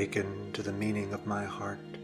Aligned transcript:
Awaken 0.00 0.50
to 0.54 0.62
the 0.62 0.72
meaning 0.72 1.12
of 1.12 1.26
my 1.26 1.44
heart, 1.44 1.98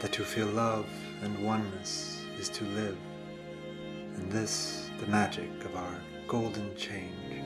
that 0.00 0.10
to 0.14 0.24
feel 0.24 0.46
love 0.46 0.86
and 1.20 1.44
oneness 1.44 2.24
is 2.38 2.48
to 2.48 2.64
live, 2.64 2.96
and 4.16 4.32
this, 4.32 4.88
the 5.00 5.06
magic 5.06 5.50
of 5.66 5.76
our 5.76 6.00
golden 6.26 6.74
change, 6.76 7.44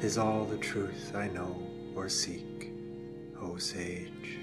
is 0.00 0.16
all 0.16 0.46
the 0.46 0.56
truth 0.56 1.14
I 1.14 1.28
know 1.28 1.54
or 1.94 2.08
seek, 2.08 2.72
O 3.42 3.58
sage. 3.58 4.38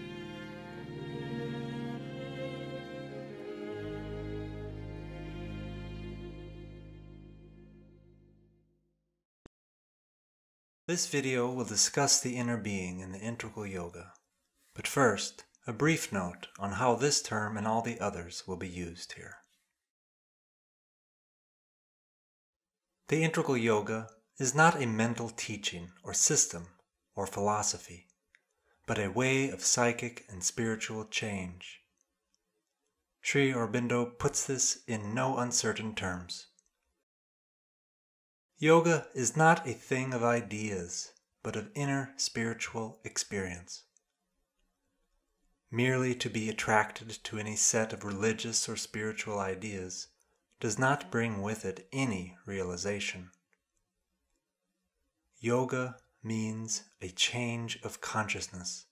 This 10.86 11.08
video 11.08 11.52
will 11.52 11.66
discuss 11.66 12.20
the 12.20 12.36
inner 12.36 12.58
being 12.58 13.00
in 13.00 13.12
the 13.12 13.20
integral 13.20 13.66
yoga. 13.66 14.14
But 14.80 14.88
first, 14.88 15.44
a 15.68 15.74
brief 15.74 16.14
note 16.14 16.48
on 16.58 16.72
how 16.72 16.96
this 16.96 17.22
term 17.22 17.58
and 17.58 17.68
all 17.68 17.82
the 17.82 18.00
others 18.00 18.48
will 18.48 18.56
be 18.56 18.70
used 18.70 19.12
here. 19.12 19.40
The 23.10 23.22
integral 23.22 23.58
yoga 23.58 24.08
is 24.38 24.56
not 24.56 24.82
a 24.82 24.86
mental 24.86 25.32
teaching 25.32 25.92
or 26.02 26.14
system 26.14 26.68
or 27.14 27.28
philosophy, 27.28 28.08
but 28.88 28.98
a 28.98 29.10
way 29.10 29.50
of 29.50 29.66
psychic 29.66 30.24
and 30.30 30.42
spiritual 30.42 31.04
change. 31.04 31.82
Sri 33.20 33.52
Aurobindo 33.52 34.18
puts 34.18 34.46
this 34.46 34.82
in 34.88 35.14
no 35.14 35.40
uncertain 35.40 35.94
terms. 35.94 36.48
Yoga 38.58 39.10
is 39.14 39.36
not 39.36 39.68
a 39.68 39.74
thing 39.74 40.14
of 40.14 40.24
ideas, 40.24 41.12
but 41.44 41.58
of 41.58 41.70
inner 41.76 42.14
spiritual 42.16 43.02
experience. 43.04 43.84
Merely 45.72 46.16
to 46.16 46.30
be 46.30 46.50
attracted 46.50 47.10
to 47.26 47.38
any 47.38 47.56
set 47.56 47.94
of 47.94 48.04
religious 48.04 48.68
or 48.68 48.76
spiritual 48.76 49.40
ideas 49.40 50.08
does 50.60 50.80
not 50.80 51.12
bring 51.12 51.42
with 51.42 51.64
it 51.64 51.88
any 51.94 52.38
realization. 52.46 53.30
Yoga 55.40 55.98
means 56.24 56.84
a 57.02 57.10
change 57.10 57.80
of 57.84 58.02
consciousness. 58.02 58.88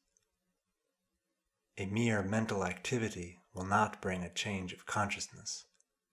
A 1.78 1.86
mere 1.88 2.22
mental 2.24 2.64
activity 2.64 3.40
will 3.54 3.66
not 3.66 4.02
bring 4.02 4.24
a 4.24 4.34
change 4.34 4.72
of 4.72 4.86
consciousness. 4.86 5.66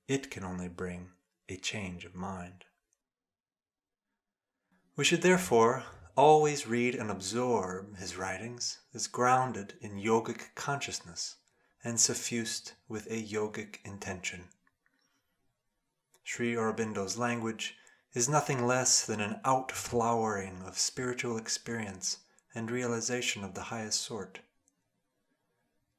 It 0.09 0.31
can 0.31 0.45
only 0.45 0.69
bring 0.69 1.11
a 1.49 1.57
change 1.57 2.05
of 2.05 2.15
mind. 2.15 2.65
We 4.97 5.05
should 5.05 5.23
therefore 5.23 5.85
always 6.17 6.67
read 6.67 6.95
and 6.95 7.11
absorb 7.11 7.97
his 7.97 8.17
writings 8.17 8.79
as 8.95 9.07
grounded 9.07 9.75
in 9.81 10.01
yogic 10.01 10.55
consciousness 10.55 11.37
and 11.83 11.99
suffused 11.99 12.73
with 12.89 13.07
a 13.11 13.23
yogic 13.23 13.79
intention. 13.85 14.49
Sri 16.23 16.55
Aurobindo's 16.55 17.19
language 17.19 17.77
is 18.15 18.29
nothing 18.29 18.65
less 18.67 19.05
than 19.05 19.21
an 19.21 19.41
outflowering 19.45 20.63
of 20.63 20.79
spiritual 20.79 21.37
experience 21.37 22.19
and 22.55 22.71
realization 22.71 23.43
of 23.43 23.55
the 23.55 23.65
highest 23.65 24.01
sort. 24.01 24.39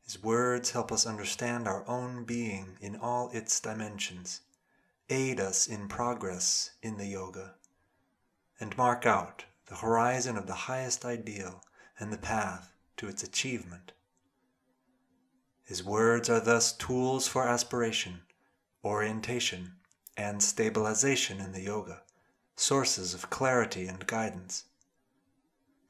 His 0.06 0.24
words 0.24 0.72
help 0.72 0.92
us 0.92 1.06
understand 1.06 1.68
our 1.68 1.86
own 1.88 2.24
being 2.24 2.78
in 2.80 2.96
all 2.96 3.30
its 3.32 3.60
dimensions, 3.60 4.42
aid 5.10 5.40
us 5.40 5.68
in 5.68 5.88
progress 5.88 6.72
in 6.82 6.98
the 6.98 7.08
yoga, 7.08 7.56
and 8.60 8.78
mark 8.78 9.06
out 9.06 9.46
the 9.68 9.76
horizon 9.76 10.38
of 10.38 10.48
the 10.48 10.54
highest 10.54 11.06
ideal 11.06 11.64
and 12.00 12.12
the 12.12 12.18
path 12.18 12.74
to 12.98 13.08
its 13.08 13.24
achievement. 13.24 13.92
His 15.64 15.84
words 15.84 16.30
are 16.30 16.40
thus 16.40 16.72
tools 16.72 17.28
for 17.28 17.48
aspiration, 17.48 18.22
orientation, 18.84 19.78
and 20.16 20.42
stabilization 20.42 21.40
in 21.40 21.52
the 21.52 21.62
yoga, 21.62 22.04
sources 22.56 23.14
of 23.14 23.30
clarity 23.30 23.88
and 23.88 24.06
guidance. 24.06 24.66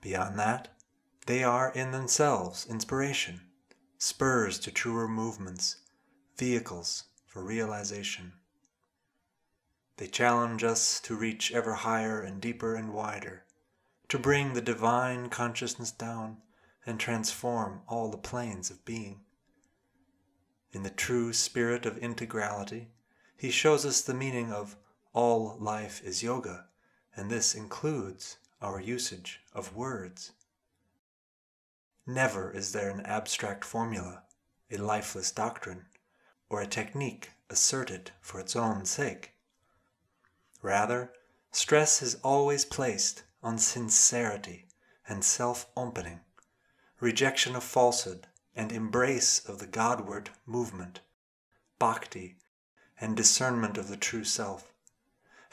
Beyond 0.02 0.40
that, 0.40 0.69
they 1.25 1.44
are 1.44 1.72
in 1.72 1.91
themselves 1.91 2.66
inspiration, 2.66 3.41
spurs 3.97 4.59
to 4.59 4.72
truer 4.72 5.08
movements, 5.08 5.78
vehicles 6.38 7.06
for 7.25 7.44
realization. 7.44 8.34
They 9.97 10.08
challenge 10.08 10.64
us 10.64 11.00
to 11.02 11.16
reach 11.16 11.52
ever 11.52 11.74
higher 11.74 12.22
and 12.22 12.41
deeper 12.41 12.75
and 12.75 12.94
wider, 12.94 13.45
to 14.10 14.20
bring 14.20 14.54
the 14.54 14.62
divine 14.62 15.30
consciousness 15.30 15.92
down 15.92 16.38
and 16.86 17.00
transform 17.00 17.82
all 17.88 18.10
the 18.10 18.18
planes 18.18 18.70
of 18.70 18.86
being. 18.86 19.22
In 20.72 20.84
the 20.84 20.90
true 20.90 21.34
spirit 21.34 21.86
of 21.86 22.00
integrality, 22.00 22.88
he 23.38 23.50
shows 23.50 23.86
us 23.86 24.02
the 24.02 24.14
meaning 24.14 24.52
of 24.52 24.76
all 25.14 25.58
life 25.60 26.02
is 26.04 26.22
yoga, 26.22 26.66
and 27.16 27.30
this 27.30 27.56
includes 27.56 28.38
our 28.62 28.80
usage 28.80 29.42
of 29.54 29.76
words. 29.76 30.34
Never 32.06 32.52
is 32.52 32.72
there 32.72 32.90
an 32.90 33.02
abstract 33.06 33.66
formula, 33.66 34.24
a 34.70 34.78
lifeless 34.78 35.32
doctrine, 35.32 35.86
or 36.50 36.62
a 36.62 36.68
technique 36.68 37.32
asserted 37.50 38.12
for 38.22 38.40
its 38.40 38.56
own 38.56 38.86
sake. 38.86 39.32
Rather, 40.62 41.12
stress 41.52 42.02
is 42.02 42.16
always 42.24 42.66
placed 42.66 43.24
on 43.46 43.60
sincerity 43.60 44.66
and 45.08 45.24
self-opening, 45.24 46.20
rejection 47.00 47.56
of 47.56 47.64
falsehood 47.64 48.26
and 48.56 48.72
embrace 48.72 49.38
of 49.48 49.60
the 49.60 49.68
Godward 49.68 50.32
movement, 50.48 51.02
bhakti, 51.78 52.38
and 53.00 53.16
discernment 53.16 53.78
of 53.78 53.88
the 53.88 53.98
true 53.98 54.24
self, 54.24 54.74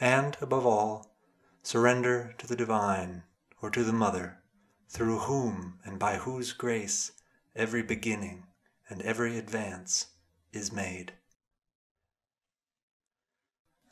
and, 0.01 0.39
above 0.41 0.65
all, 0.65 1.15
surrender 1.63 2.35
to 2.39 2.47
the 2.47 2.57
divine 2.57 3.25
or 3.61 3.69
to 3.69 3.85
the 3.85 3.93
Mother, 3.93 4.39
through 4.89 5.19
whom 5.19 5.79
and 5.85 5.99
by 5.99 6.17
whose 6.17 6.55
grace 6.55 7.13
every 7.55 7.83
beginning 7.83 8.47
and 8.89 9.03
every 9.03 9.37
advance 9.37 10.07
is 10.51 10.73
made. 10.73 11.13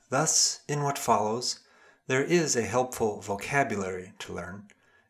Thus, 0.09 0.63
in 0.67 0.83
what 0.83 0.97
follows, 0.97 1.61
there 2.11 2.25
is 2.25 2.57
a 2.57 2.63
helpful 2.63 3.21
vocabulary 3.21 4.13
to 4.19 4.33
learn, 4.33 4.65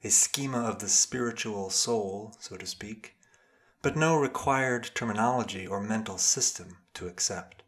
a 0.05 0.11
schema 0.11 0.59
of 0.59 0.81
the 0.81 0.89
spiritual 0.89 1.71
soul, 1.71 2.37
so 2.39 2.59
to 2.59 2.67
speak, 2.67 3.17
but 3.81 3.97
no 3.97 4.15
required 4.15 4.91
terminology 4.95 5.67
or 5.67 5.81
mental 5.81 6.19
system 6.19 6.77
to 6.93 7.09
accept. 7.09 7.63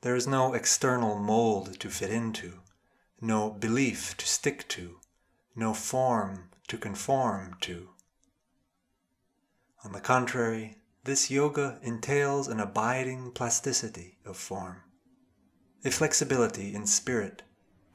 There 0.00 0.16
is 0.16 0.26
no 0.26 0.52
external 0.52 1.16
mold 1.20 1.78
to 1.78 1.88
fit 1.90 2.10
into, 2.10 2.54
no 3.20 3.50
belief 3.50 4.16
to 4.16 4.26
stick 4.26 4.66
to, 4.70 4.98
no 5.54 5.72
form 5.72 6.50
to 6.66 6.76
conform 6.76 7.56
to. 7.60 7.90
On 9.84 9.92
the 9.92 10.00
contrary, 10.00 10.78
this 11.04 11.30
yoga 11.30 11.78
entails 11.84 12.48
an 12.48 12.58
abiding 12.58 13.30
plasticity 13.30 14.18
of 14.24 14.36
form 14.36 14.82
a 15.84 15.90
flexibility 15.92 16.74
in 16.74 16.84
spirit 16.84 17.44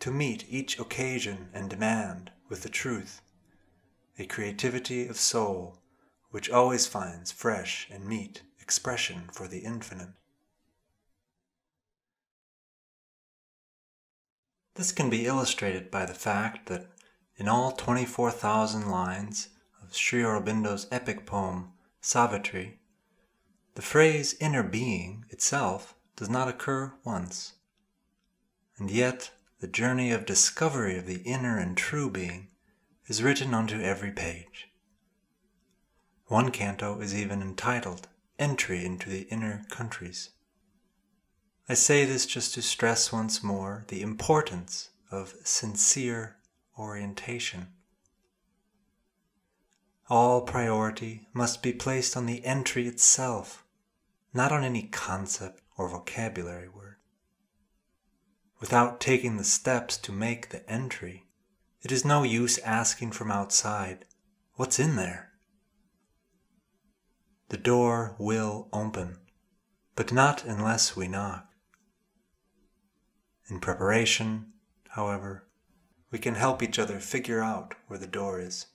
to 0.04 0.12
meet 0.12 0.44
each 0.50 0.78
occasion 0.78 1.48
and 1.54 1.70
demand 1.70 2.30
with 2.50 2.62
the 2.62 2.68
truth, 2.68 3.22
a 4.20 4.26
creativity 4.26 5.08
of 5.08 5.16
soul 5.16 5.80
which 6.30 6.50
always 6.50 6.86
finds 6.86 7.32
fresh 7.32 7.88
and 7.90 8.06
meet 8.06 8.42
expression 8.60 9.30
for 9.32 9.48
the 9.48 9.60
infinite. 9.60 10.10
This 14.76 14.92
can 14.92 15.10
be 15.10 15.26
illustrated 15.26 15.90
by 15.90 16.06
the 16.06 16.14
fact 16.14 16.68
that 16.68 16.88
in 17.38 17.48
all 17.48 17.72
24,000 17.72 18.90
lines 18.90 19.48
of 19.82 19.96
Sri 19.96 20.22
Aurobindo's 20.22 20.86
epic 20.92 21.26
poem 21.26 21.72
Savitri, 22.02 22.78
the 23.76 23.82
phrase 23.82 24.36
inner 24.42 24.64
being 24.64 25.24
itself 25.30 25.96
does 26.18 26.30
not 26.30 26.50
occur 26.50 26.92
once. 27.06 27.54
And 28.78 28.92
yet, 28.92 29.32
the 29.64 29.70
journey 29.70 30.12
of 30.12 30.26
discovery 30.26 30.98
of 30.98 31.06
the 31.06 31.22
inner 31.22 31.58
and 31.58 31.78
true 31.78 32.10
being 32.10 32.50
is 33.08 33.24
written 33.24 33.54
onto 33.54 33.80
every 33.80 34.12
page. 34.12 34.68
One 36.28 36.52
canto 36.52 37.00
is 37.00 37.16
even 37.16 37.42
entitled 37.42 38.10
Entry 38.38 38.84
into 38.84 39.10
the 39.10 39.22
Inner 39.32 39.66
Countries. 39.70 40.32
I 41.70 41.76
say 41.76 42.04
this 42.04 42.26
just 42.26 42.54
to 42.56 42.62
stress 42.62 43.14
once 43.14 43.42
more 43.42 43.86
the 43.88 44.02
importance 44.02 44.90
of 45.10 45.34
sincere 45.46 46.36
orientation. 46.78 47.68
All 50.10 50.42
priority 50.42 51.30
must 51.32 51.64
be 51.64 51.72
placed 51.72 52.18
on 52.18 52.26
the 52.26 52.44
entry 52.44 52.86
itself, 52.86 53.64
not 54.34 54.52
on 54.52 54.66
any 54.66 54.84
concept 54.84 55.62
or 55.78 55.88
vocabulary 55.88 56.68
word 56.68 56.83
without 58.64 59.02
taking 59.02 59.36
the 59.36 59.44
steps 59.44 59.98
to 59.98 60.10
make 60.10 60.48
the 60.48 60.70
entry. 60.72 61.26
It 61.82 61.92
is 61.92 62.06
no 62.06 62.24
use 62.24 62.58
asking 62.60 63.12
from 63.12 63.30
outside, 63.30 64.06
What's 64.54 64.80
in 64.80 64.96
there? 64.96 65.34
the 67.50 67.58
door 67.58 68.16
will 68.18 68.70
open, 68.72 69.18
but 69.98 70.14
not 70.14 70.46
unless 70.46 70.96
we 70.96 71.10
knock. 71.10 71.46
In 73.50 73.60
preparation, 73.60 74.54
however, 74.92 75.46
we 76.10 76.18
can 76.18 76.36
help 76.36 76.64
each 76.64 76.80
other 76.80 77.02
figure 77.02 77.42
out 77.42 77.76
where 77.88 78.00
the 78.00 78.08
door 78.08 78.40
is. 78.40 78.68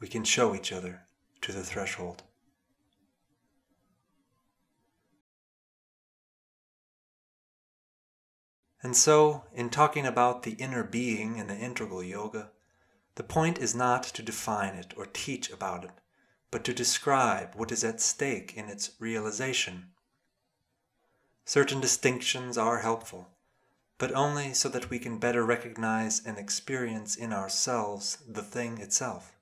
We 0.00 0.08
can 0.08 0.24
show 0.24 0.54
each 0.54 0.72
other 0.72 1.02
to 1.42 1.52
the 1.52 1.62
threshold. 1.62 2.22
And 8.82 8.96
so, 8.96 9.44
in 9.52 9.68
talking 9.68 10.06
about 10.06 10.42
the 10.42 10.52
inner 10.52 10.82
being 10.82 11.36
in 11.36 11.48
the 11.48 11.56
integral 11.56 12.02
yoga, 12.02 12.50
the 13.16 13.22
point 13.22 13.58
is 13.58 13.74
not 13.74 14.02
to 14.04 14.22
define 14.22 14.74
it 14.74 14.94
or 14.96 15.04
teach 15.04 15.50
about 15.50 15.84
it, 15.84 15.90
but 16.50 16.64
to 16.64 16.72
describe 16.72 17.54
what 17.54 17.70
is 17.70 17.84
at 17.84 18.00
stake 18.00 18.56
in 18.56 18.68
its 18.68 18.92
realization. 18.98 19.90
Certain 21.44 21.80
distinctions 21.80 22.56
are 22.56 22.78
helpful, 22.78 23.28
but 23.98 24.12
only 24.12 24.54
so 24.54 24.68
that 24.70 24.88
we 24.88 24.98
can 24.98 25.18
better 25.18 25.44
recognize 25.44 26.24
and 26.24 26.38
experience 26.38 27.16
in 27.16 27.32
ourselves 27.32 28.18
the 28.26 28.42
thing 28.42 28.78
itself. 28.78 29.36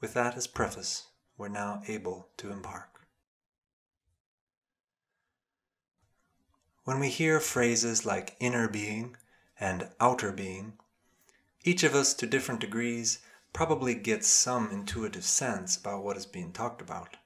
With 0.00 0.14
that 0.14 0.36
as 0.36 0.46
preface, 0.46 1.08
we're 1.36 1.48
now 1.48 1.82
able 1.88 2.28
to 2.36 2.52
embark. 2.52 2.93
When 6.84 7.00
we 7.00 7.08
hear 7.08 7.40
phrases 7.40 8.04
like 8.04 8.36
inner 8.40 8.68
being 8.68 9.16
and 9.58 9.88
outer 10.00 10.32
being, 10.32 10.74
each 11.62 11.82
of 11.82 11.94
us 11.94 12.12
to 12.12 12.26
different 12.26 12.60
degrees 12.60 13.20
probably 13.54 13.94
gets 13.94 14.28
some 14.28 14.70
intuitive 14.70 15.24
sense 15.24 15.78
about 15.78 16.04
what 16.04 16.18
is 16.18 16.26
being 16.26 16.52
talked 16.52 16.82
about. 16.82 17.16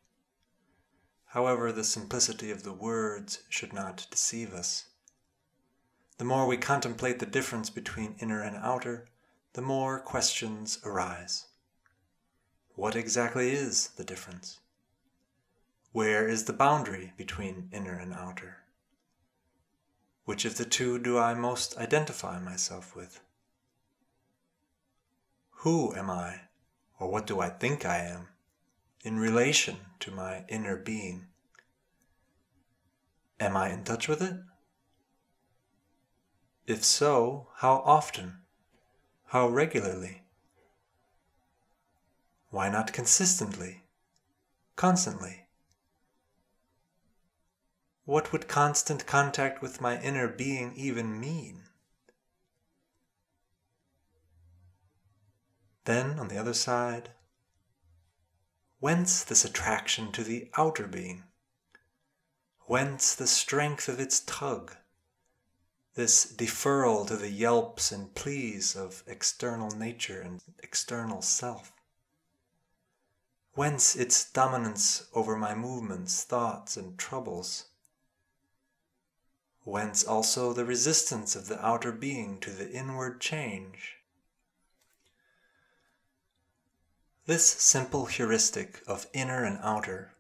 However, 1.32 1.72
the 1.72 1.82
simplicity 1.82 2.52
of 2.52 2.62
the 2.62 2.72
words 2.72 3.40
should 3.48 3.72
not 3.72 4.06
deceive 4.12 4.54
us. 4.54 4.84
The 6.18 6.24
more 6.24 6.46
we 6.46 6.56
contemplate 6.56 7.18
the 7.18 7.26
difference 7.26 7.68
between 7.68 8.14
inner 8.20 8.40
and 8.40 8.56
outer, 8.56 9.08
the 9.54 9.62
more 9.62 9.98
questions 9.98 10.78
arise. 10.84 11.46
What 12.76 12.94
exactly 12.94 13.50
is 13.50 13.88
the 13.88 14.04
difference? 14.04 14.60
Where 15.90 16.28
is 16.28 16.44
the 16.44 16.52
boundary 16.52 17.12
between 17.16 17.70
inner 17.72 17.98
and 17.98 18.14
outer? 18.14 18.58
Which 20.28 20.44
of 20.44 20.58
the 20.58 20.66
two 20.66 20.98
do 20.98 21.16
I 21.16 21.32
most 21.32 21.78
identify 21.78 22.38
myself 22.38 22.94
with? 22.94 23.20
Who 25.62 25.94
am 25.94 26.10
I, 26.10 26.40
or 27.00 27.10
what 27.10 27.26
do 27.26 27.40
I 27.40 27.48
think 27.48 27.86
I 27.86 28.00
am, 28.00 28.28
in 29.00 29.18
relation 29.18 29.78
to 30.00 30.10
my 30.10 30.44
inner 30.46 30.76
being? 30.76 31.28
Am 33.40 33.56
I 33.56 33.70
in 33.70 33.84
touch 33.84 34.06
with 34.06 34.20
it? 34.20 34.36
If 36.66 36.84
so, 36.84 37.48
how 37.54 37.76
often? 37.86 38.40
How 39.28 39.48
regularly? 39.48 40.24
Why 42.50 42.68
not 42.68 42.92
consistently? 42.92 43.84
Constantly? 44.76 45.47
What 48.08 48.32
would 48.32 48.48
constant 48.48 49.04
contact 49.04 49.60
with 49.60 49.82
my 49.82 50.00
inner 50.00 50.28
being 50.28 50.74
even 50.74 51.20
mean? 51.20 51.64
Then, 55.84 56.18
on 56.18 56.28
the 56.28 56.38
other 56.38 56.54
side, 56.54 57.10
whence 58.80 59.22
this 59.22 59.44
attraction 59.44 60.10
to 60.12 60.24
the 60.24 60.50
outer 60.56 60.86
being? 60.86 61.24
Whence 62.60 63.14
the 63.14 63.26
strength 63.26 63.90
of 63.90 64.00
its 64.00 64.20
tug? 64.20 64.74
This 65.92 66.24
deferral 66.24 67.06
to 67.08 67.16
the 67.18 67.30
yelps 67.30 67.92
and 67.92 68.14
pleas 68.14 68.74
of 68.74 69.02
external 69.06 69.70
nature 69.72 70.22
and 70.22 70.40
external 70.62 71.20
self? 71.20 71.74
Whence 73.52 73.94
its 73.94 74.24
dominance 74.30 75.08
over 75.12 75.36
my 75.36 75.54
movements, 75.54 76.24
thoughts, 76.24 76.78
and 76.78 76.98
troubles? 76.98 77.67
Whence 79.68 80.02
also 80.02 80.54
the 80.54 80.64
resistance 80.64 81.36
of 81.36 81.46
the 81.46 81.64
outer 81.64 81.92
being 81.92 82.40
to 82.40 82.50
the 82.50 82.70
inward 82.70 83.20
change. 83.20 83.96
This 87.26 87.46
simple 87.46 88.06
heuristic 88.06 88.82
of 88.86 89.06
inner 89.12 89.44
and 89.44 89.58
outer 89.62 90.14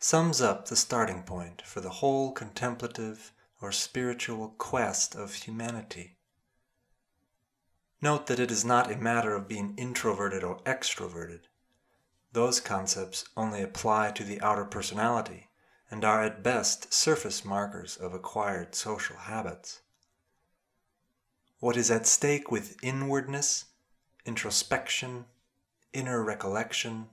sums 0.00 0.40
up 0.40 0.66
the 0.66 0.74
starting 0.74 1.22
point 1.22 1.62
for 1.62 1.80
the 1.80 1.90
whole 2.00 2.32
contemplative 2.32 3.32
or 3.60 3.70
spiritual 3.70 4.48
quest 4.58 5.14
of 5.14 5.32
humanity. 5.34 6.16
Note 8.00 8.26
that 8.26 8.40
it 8.40 8.50
is 8.50 8.64
not 8.64 8.90
a 8.90 8.96
matter 8.96 9.36
of 9.36 9.46
being 9.46 9.74
introverted 9.76 10.42
or 10.42 10.58
extroverted. 10.62 11.42
Those 12.32 12.58
concepts 12.58 13.26
only 13.36 13.62
apply 13.62 14.10
to 14.10 14.24
the 14.24 14.40
outer 14.40 14.64
personality 14.64 15.51
and 15.92 16.06
are 16.06 16.24
at 16.24 16.42
best 16.42 16.90
surface 16.90 17.44
markers 17.44 17.98
of 17.98 18.14
acquired 18.14 18.74
social 18.74 19.14
habits. 19.14 19.82
What 21.60 21.76
is 21.76 21.90
at 21.90 22.06
stake 22.06 22.50
with 22.50 22.82
inwardness, 22.82 23.66
introspection, 24.24 25.26
inner 25.92 26.24
recollection, 26.24 27.08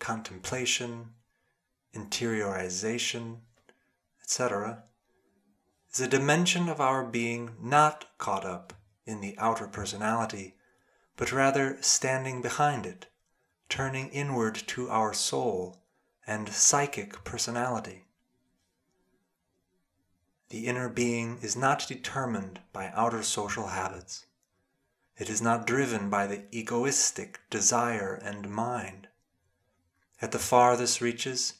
contemplation, 0.00 1.10
interiorization, 1.94 3.36
etc., 4.20 4.82
is 5.92 6.00
a 6.00 6.08
dimension 6.08 6.68
of 6.68 6.80
our 6.80 7.04
being 7.04 7.50
not 7.62 8.18
caught 8.18 8.44
up 8.44 8.72
in 9.06 9.20
the 9.20 9.36
outer 9.38 9.68
personality, 9.68 10.56
but 11.16 11.30
rather 11.30 11.78
standing 11.80 12.42
behind 12.42 12.84
it, 12.84 13.06
turning 13.68 14.08
inward 14.08 14.56
to 14.56 14.90
our 14.90 15.14
soul 15.14 15.81
and 16.26 16.48
psychic 16.48 17.24
personality. 17.24 18.04
The 20.50 20.66
inner 20.66 20.88
being 20.88 21.38
is 21.40 21.56
not 21.56 21.88
determined 21.88 22.60
by 22.72 22.92
outer 22.94 23.22
social 23.22 23.68
habits. 23.68 24.26
It 25.16 25.30
is 25.30 25.40
not 25.40 25.66
driven 25.66 26.10
by 26.10 26.26
the 26.26 26.44
egoistic 26.52 27.40
desire 27.48 28.14
and 28.22 28.50
mind. 28.50 29.08
At 30.20 30.32
the 30.32 30.38
farthest 30.38 31.00
reaches, 31.00 31.54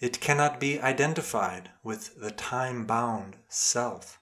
it 0.00 0.20
cannot 0.20 0.60
be 0.60 0.80
identified 0.80 1.70
with 1.82 2.20
the 2.20 2.30
time-bound 2.30 3.36
self. 3.48 4.18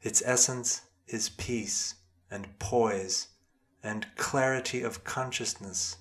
Its 0.00 0.22
essence 0.24 0.82
is 1.06 1.28
peace 1.28 1.96
and 2.30 2.58
poise 2.58 3.28
and 3.82 4.06
clarity 4.16 4.82
of 4.82 5.04
consciousness 5.04 5.96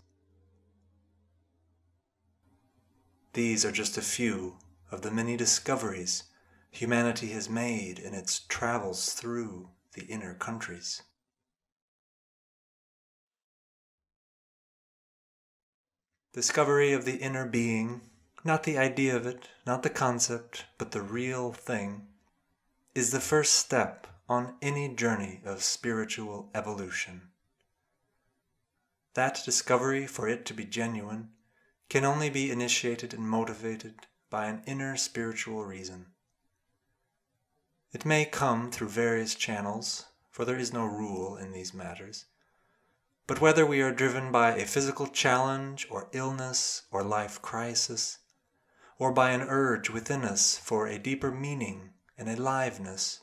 These 3.36 3.66
are 3.66 3.72
just 3.72 3.98
a 3.98 4.02
few 4.02 4.60
of 4.92 5.02
the 5.02 5.12
many 5.12 5.36
discoveries 5.36 6.24
humanity 6.72 7.32
has 7.32 7.50
made 7.50 8.00
in 8.00 8.14
its 8.14 8.40
travels 8.40 9.12
through 9.12 9.72
the 9.92 10.06
inner 10.06 10.36
countries. 10.36 11.02
Discovery 16.32 16.94
of 16.94 17.04
the 17.04 17.18
inner 17.18 17.46
being, 17.46 18.04
not 18.46 18.64
the 18.64 18.78
idea 18.78 19.14
of 19.18 19.26
it, 19.26 19.50
not 19.68 19.84
the 19.84 19.90
concept, 19.90 20.64
but 20.78 20.92
the 20.92 21.02
real 21.02 21.52
thing, 21.52 22.08
is 22.94 23.12
the 23.12 23.20
first 23.20 23.52
step 23.56 24.08
on 24.30 24.56
any 24.62 24.96
journey 24.96 25.42
of 25.44 25.62
spiritual 25.62 26.50
evolution. 26.56 27.24
That 29.14 29.42
discovery, 29.44 30.08
for 30.08 30.30
it 30.30 30.46
to 30.46 30.54
be 30.54 30.64
genuine, 30.64 31.32
can 31.90 32.04
only 32.04 32.30
be 32.30 32.52
initiated 32.52 33.14
and 33.14 33.30
motivated 33.30 34.08
by 34.30 34.48
an 34.48 34.62
inner 34.66 34.98
spiritual 34.98 35.64
reason. 35.64 36.08
It 37.92 38.06
may 38.06 38.26
come 38.26 38.72
through 38.72 38.90
various 38.90 39.36
channels, 39.36 40.06
for 40.30 40.44
there 40.44 40.58
is 40.58 40.74
no 40.74 40.86
rule 40.86 41.38
in 41.38 41.52
these 41.52 41.74
matters. 41.74 42.26
But 43.28 43.40
whether 43.40 43.66
we 43.66 43.82
are 43.82 43.94
driven 43.94 44.32
by 44.32 44.56
a 44.56 44.66
physical 44.66 45.08
challenge 45.08 45.88
or 45.90 46.10
illness 46.12 46.84
or 46.92 47.04
life 47.04 47.42
crisis, 47.42 48.18
or 48.98 49.12
by 49.12 49.32
an 49.32 49.42
urge 49.42 49.90
within 49.90 50.24
us 50.24 50.58
for 50.58 50.88
a 50.88 51.00
deeper 51.00 51.32
meaning 51.32 51.94
and 52.18 52.30
aliveness, 52.30 53.22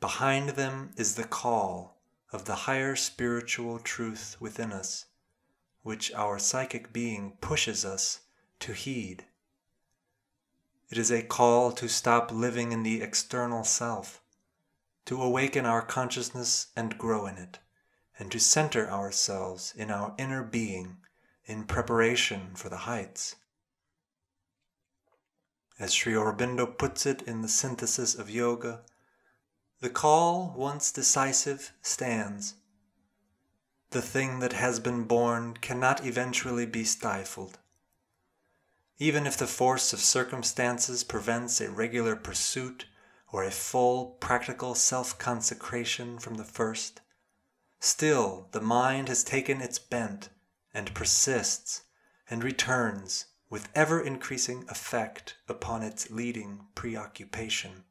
behind 0.00 0.50
them 0.50 0.92
is 0.96 1.14
the 1.14 1.24
call 1.24 2.00
of 2.32 2.44
the 2.44 2.54
higher 2.54 2.96
spiritual 2.96 3.78
truth 3.78 4.36
within 4.40 4.72
us 4.72 5.06
which 5.86 6.12
our 6.14 6.36
psychic 6.36 6.92
being 6.92 7.38
pushes 7.40 7.84
us 7.84 8.18
to 8.58 8.72
heed. 8.72 9.24
It 10.90 10.98
is 10.98 11.12
a 11.12 11.22
call 11.22 11.70
to 11.70 11.88
stop 11.88 12.32
living 12.32 12.72
in 12.72 12.82
the 12.82 13.00
external 13.00 13.62
self, 13.62 14.20
to 15.04 15.22
awaken 15.22 15.64
our 15.64 15.82
consciousness 15.82 16.72
and 16.74 16.98
grow 16.98 17.26
in 17.26 17.36
it, 17.36 17.60
and 18.18 18.32
to 18.32 18.40
center 18.40 18.90
ourselves 18.90 19.72
in 19.76 19.92
our 19.92 20.12
inner 20.18 20.42
being 20.42 20.96
in 21.44 21.62
preparation 21.62 22.56
for 22.56 22.68
the 22.68 22.78
heights. 22.78 23.36
As 25.78 25.94
Sri 25.94 26.14
Aurobindo 26.14 26.66
puts 26.66 27.06
it 27.06 27.22
in 27.22 27.42
the 27.42 27.48
synthesis 27.48 28.16
of 28.16 28.28
yoga, 28.28 28.82
the 29.80 29.90
call, 29.90 30.52
once 30.56 30.90
decisive, 30.90 31.72
stands. 31.80 32.54
The 33.90 34.02
thing 34.02 34.40
that 34.40 34.52
has 34.52 34.80
been 34.80 35.04
born 35.04 35.56
cannot 35.58 36.04
eventually 36.04 36.66
be 36.66 36.84
stifled. 36.84 37.58
Even 38.98 39.26
if 39.26 39.36
the 39.36 39.46
force 39.46 39.92
of 39.92 40.00
circumstances 40.00 41.04
prevents 41.04 41.60
a 41.60 41.70
regular 41.70 42.16
pursuit 42.16 42.86
or 43.32 43.44
a 43.44 43.50
full 43.50 44.16
practical 44.20 44.74
self 44.74 45.18
consecration 45.18 46.18
from 46.18 46.34
the 46.34 46.44
first, 46.44 47.00
still 47.78 48.48
the 48.52 48.60
mind 48.60 49.08
has 49.08 49.22
taken 49.22 49.60
its 49.60 49.78
bent 49.78 50.30
and 50.74 50.94
persists 50.94 51.82
and 52.28 52.42
returns 52.42 53.26
with 53.48 53.68
ever 53.74 54.00
increasing 54.00 54.64
effect 54.68 55.36
upon 55.48 55.82
its 55.82 56.10
leading 56.10 56.66
preoccupation. 56.74 57.84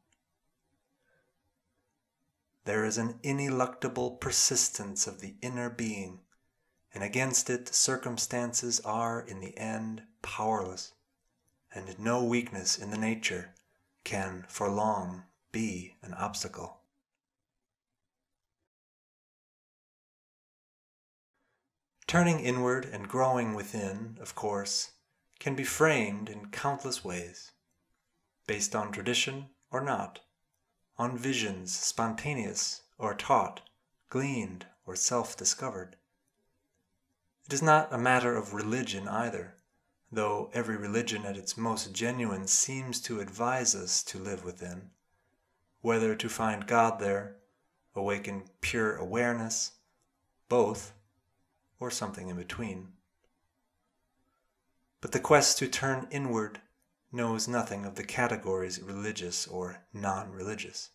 There 2.66 2.84
is 2.84 2.98
an 2.98 3.20
ineluctable 3.22 4.20
persistence 4.20 5.06
of 5.06 5.20
the 5.20 5.36
inner 5.40 5.70
being, 5.70 6.22
and 6.92 7.04
against 7.04 7.48
it 7.48 7.72
circumstances 7.72 8.80
are 8.80 9.20
in 9.20 9.38
the 9.38 9.56
end 9.56 10.02
powerless, 10.20 10.92
and 11.72 11.96
no 11.96 12.24
weakness 12.24 12.76
in 12.76 12.90
the 12.90 12.98
nature 12.98 13.54
can 14.02 14.46
for 14.48 14.68
long 14.68 15.22
be 15.52 15.94
an 16.02 16.12
obstacle. 16.14 16.80
Turning 22.08 22.40
inward 22.40 22.84
and 22.84 23.08
growing 23.08 23.54
within, 23.54 24.18
of 24.20 24.34
course, 24.34 24.90
can 25.38 25.54
be 25.54 25.62
framed 25.62 26.28
in 26.28 26.50
countless 26.50 27.04
ways, 27.04 27.52
based 28.48 28.74
on 28.74 28.90
tradition 28.90 29.50
or 29.70 29.80
not, 29.80 30.18
on 30.98 31.16
visions 31.16 31.76
spontaneous 31.76 32.82
or 32.98 33.14
taught, 33.14 33.60
gleaned 34.08 34.66
or 34.86 34.96
self 34.96 35.36
discovered. 35.36 35.96
It 37.44 37.52
is 37.52 37.62
not 37.62 37.92
a 37.92 37.98
matter 37.98 38.36
of 38.36 38.54
religion 38.54 39.06
either, 39.06 39.54
though 40.10 40.50
every 40.52 40.76
religion 40.76 41.24
at 41.24 41.36
its 41.36 41.56
most 41.56 41.92
genuine 41.92 42.46
seems 42.46 43.00
to 43.02 43.20
advise 43.20 43.74
us 43.74 44.02
to 44.04 44.18
live 44.18 44.44
within, 44.44 44.90
whether 45.80 46.14
to 46.16 46.28
find 46.28 46.66
God 46.66 46.98
there, 46.98 47.36
awaken 47.94 48.44
pure 48.60 48.96
awareness, 48.96 49.72
both, 50.48 50.92
or 51.78 51.90
something 51.90 52.28
in 52.28 52.36
between. 52.36 52.88
But 55.00 55.12
the 55.12 55.20
quest 55.20 55.58
to 55.58 55.68
turn 55.68 56.08
inward 56.10 56.60
knows 57.16 57.48
nothing 57.48 57.86
of 57.86 57.94
the 57.94 58.04
categories 58.04 58.80
religious 58.80 59.46
or 59.46 59.78
non 59.92 60.30
religious. 60.30 60.90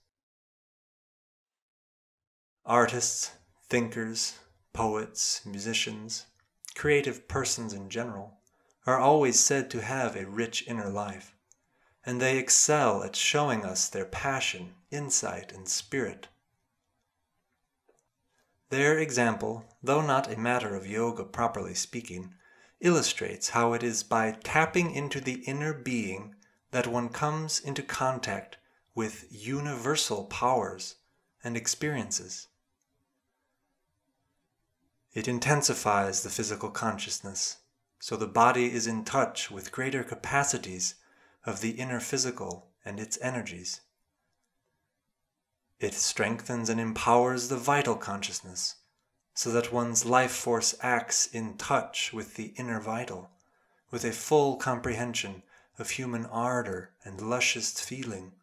Artists, 2.63 3.32
thinkers, 3.68 4.38
poets, 4.72 5.44
musicians, 5.46 6.28
creative 6.75 7.28
persons 7.28 7.74
in 7.74 7.90
general, 7.90 8.38
are 8.86 9.00
always 9.00 9.40
said 9.40 9.70
to 9.72 9.82
have 9.82 10.16
a 10.16 10.28
rich 10.28 10.68
inner 10.68 10.90
life, 10.90 11.36
and 12.06 12.22
they 12.22 12.38
excel 12.38 13.04
at 13.04 13.16
showing 13.16 13.66
us 13.66 13.90
their 13.90 14.06
passion, 14.06 14.75
insight, 14.92 15.51
and 15.51 15.68
spirit. 15.68 16.28
Their 18.70 18.98
example, 19.00 19.66
though 19.84 20.01
not 20.01 20.32
a 20.32 20.40
matter 20.40 20.75
of 20.75 20.88
yoga 20.88 21.25
properly 21.25 21.74
speaking, 21.74 22.36
illustrates 22.81 23.50
how 23.50 23.73
it 23.73 23.83
is 23.83 24.03
by 24.03 24.31
tapping 24.43 24.91
into 24.91 25.21
the 25.21 25.43
inner 25.45 25.73
being 25.73 26.35
that 26.71 26.88
one 26.88 27.09
comes 27.09 27.59
into 27.59 27.83
contact 27.83 28.57
with 28.95 29.27
universal 29.29 30.25
powers 30.25 30.95
and 31.43 31.55
experiences. 31.55 32.47
It 35.13 35.27
intensifies 35.27 36.23
the 36.23 36.29
physical 36.29 36.69
consciousness, 36.69 37.57
so 38.00 38.15
the 38.15 38.27
body 38.27 38.71
is 38.71 38.88
in 38.88 39.03
touch 39.03 39.51
with 39.51 39.71
greater 39.71 40.03
capacities 40.03 40.95
of 41.45 41.61
the 41.61 41.71
inner 41.71 42.00
physical 42.00 42.69
and 42.83 43.00
its 43.00 43.17
energies. 43.21 43.81
It 45.79 45.93
strengthens 45.93 46.69
and 46.69 46.79
empowers 46.79 47.50
the 47.50 47.57
vital 47.57 47.95
consciousness 47.95 48.75
so 49.33 49.51
that 49.51 49.71
one's 49.71 50.05
life 50.05 50.31
force 50.31 50.75
acts 50.81 51.25
in 51.27 51.57
touch 51.57 52.11
with 52.13 52.35
the 52.35 52.53
inner 52.57 52.79
vital, 52.79 53.29
with 53.89 54.03
a 54.03 54.11
full 54.11 54.57
comprehension 54.57 55.43
of 55.79 55.91
human 55.91 56.25
ardor 56.27 56.91
and 57.03 57.21
luscious 57.21 57.79
feeling. 57.79 58.33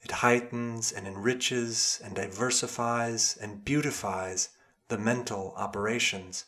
It 0.00 0.10
heightens 0.10 0.90
and 0.92 1.06
enriches 1.06 2.00
and 2.02 2.14
diversifies 2.14 3.36
and 3.40 3.64
beautifies 3.64 4.50
the 4.88 4.98
mental 4.98 5.52
operations, 5.56 6.46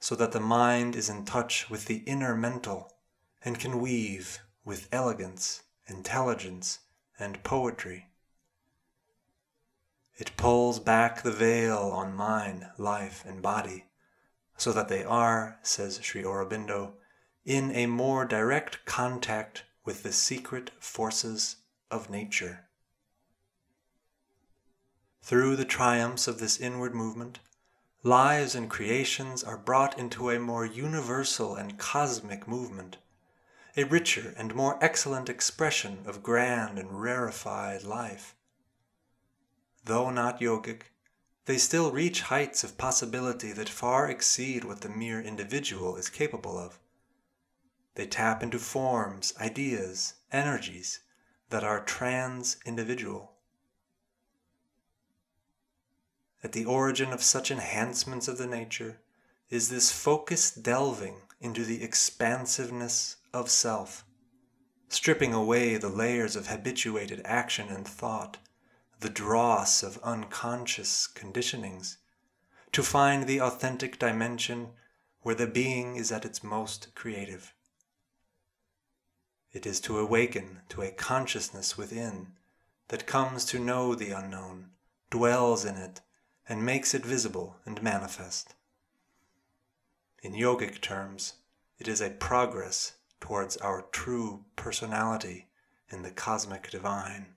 so 0.00 0.14
that 0.16 0.32
the 0.32 0.40
mind 0.40 0.96
is 0.96 1.08
in 1.08 1.24
touch 1.24 1.70
with 1.70 1.84
the 1.84 2.02
inner 2.06 2.34
mental 2.34 2.92
and 3.44 3.58
can 3.58 3.80
weave 3.80 4.40
with 4.64 4.88
elegance, 4.92 5.62
intelligence, 5.86 6.80
and 7.18 7.42
poetry. 7.42 8.09
It 10.20 10.36
pulls 10.36 10.80
back 10.80 11.22
the 11.22 11.32
veil 11.32 11.78
on 11.78 12.12
mind, 12.14 12.68
life, 12.76 13.24
and 13.24 13.40
body, 13.40 13.86
so 14.54 14.70
that 14.70 14.88
they 14.88 15.02
are, 15.02 15.58
says 15.62 15.98
Sri 16.02 16.22
Aurobindo, 16.22 16.92
in 17.46 17.70
a 17.70 17.86
more 17.86 18.26
direct 18.26 18.84
contact 18.84 19.64
with 19.82 20.02
the 20.02 20.12
secret 20.12 20.72
forces 20.78 21.56
of 21.90 22.10
nature. 22.10 22.68
Through 25.22 25.56
the 25.56 25.64
triumphs 25.64 26.28
of 26.28 26.38
this 26.38 26.60
inward 26.60 26.94
movement, 26.94 27.40
lives 28.02 28.54
and 28.54 28.68
creations 28.68 29.42
are 29.42 29.56
brought 29.56 29.98
into 29.98 30.28
a 30.28 30.38
more 30.38 30.66
universal 30.66 31.56
and 31.56 31.78
cosmic 31.78 32.46
movement, 32.46 32.98
a 33.74 33.84
richer 33.84 34.34
and 34.36 34.54
more 34.54 34.76
excellent 34.82 35.30
expression 35.30 36.02
of 36.04 36.22
grand 36.22 36.78
and 36.78 37.00
rarefied 37.00 37.84
life 37.84 38.34
though 39.84 40.10
not 40.10 40.40
yogic, 40.40 40.82
they 41.46 41.58
still 41.58 41.90
reach 41.90 42.22
heights 42.22 42.62
of 42.62 42.78
possibility 42.78 43.52
that 43.52 43.68
far 43.68 44.08
exceed 44.08 44.64
what 44.64 44.82
the 44.82 44.88
mere 44.88 45.20
individual 45.20 45.96
is 45.96 46.08
capable 46.08 46.58
of. 46.58 46.78
They 47.94 48.06
tap 48.06 48.42
into 48.42 48.58
forms, 48.58 49.34
ideas, 49.40 50.14
energies 50.30 51.00
that 51.48 51.64
are 51.64 51.84
trans 51.84 52.56
individual. 52.64 53.32
At 56.42 56.52
the 56.52 56.64
origin 56.64 57.12
of 57.12 57.22
such 57.22 57.50
enhancements 57.50 58.28
of 58.28 58.38
the 58.38 58.46
nature 58.46 59.00
is 59.50 59.68
this 59.68 59.90
focused 59.90 60.62
delving 60.62 61.22
into 61.40 61.64
the 61.64 61.82
expansiveness 61.82 63.16
of 63.32 63.50
self, 63.50 64.04
stripping 64.88 65.34
away 65.34 65.76
the 65.76 65.88
layers 65.88 66.36
of 66.36 66.46
habituated 66.46 67.20
action 67.24 67.68
and 67.68 67.86
thought 67.86 68.38
the 69.00 69.10
dross 69.10 69.82
of 69.82 69.98
unconscious 70.02 71.08
conditionings, 71.08 71.96
to 72.72 72.82
find 72.82 73.26
the 73.26 73.40
authentic 73.40 73.98
dimension 73.98 74.68
where 75.22 75.34
the 75.34 75.46
being 75.46 75.96
is 75.96 76.12
at 76.12 76.24
its 76.24 76.44
most 76.44 76.94
creative. 76.94 77.54
It 79.52 79.66
is 79.66 79.80
to 79.80 79.98
awaken 79.98 80.60
to 80.68 80.82
a 80.82 80.92
consciousness 80.92 81.76
within 81.76 82.32
that 82.88 83.06
comes 83.06 83.44
to 83.46 83.58
know 83.58 83.94
the 83.94 84.10
unknown, 84.10 84.70
dwells 85.10 85.64
in 85.64 85.76
it, 85.76 86.00
and 86.48 86.64
makes 86.64 86.94
it 86.94 87.04
visible 87.04 87.56
and 87.64 87.82
manifest. 87.82 88.54
In 90.22 90.34
yogic 90.34 90.80
terms, 90.80 91.34
it 91.78 91.88
is 91.88 92.00
a 92.00 92.10
progress 92.10 92.92
towards 93.20 93.56
our 93.58 93.82
true 93.92 94.44
personality 94.56 95.48
in 95.88 96.02
the 96.02 96.10
cosmic 96.10 96.70
divine. 96.70 97.34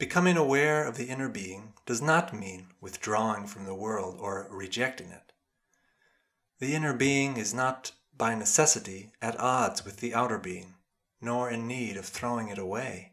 Becoming 0.00 0.38
aware 0.38 0.86
of 0.86 0.96
the 0.96 1.10
inner 1.10 1.28
being 1.28 1.74
does 1.84 2.00
not 2.00 2.32
mean 2.32 2.68
withdrawing 2.80 3.46
from 3.46 3.66
the 3.66 3.74
world 3.74 4.16
or 4.18 4.48
rejecting 4.50 5.10
it. 5.10 5.34
The 6.58 6.74
inner 6.74 6.94
being 6.94 7.36
is 7.36 7.52
not 7.52 7.92
by 8.16 8.34
necessity 8.34 9.12
at 9.20 9.38
odds 9.38 9.84
with 9.84 9.98
the 9.98 10.14
outer 10.14 10.38
being, 10.38 10.76
nor 11.20 11.50
in 11.50 11.68
need 11.68 11.98
of 11.98 12.06
throwing 12.06 12.48
it 12.48 12.56
away. 12.56 13.12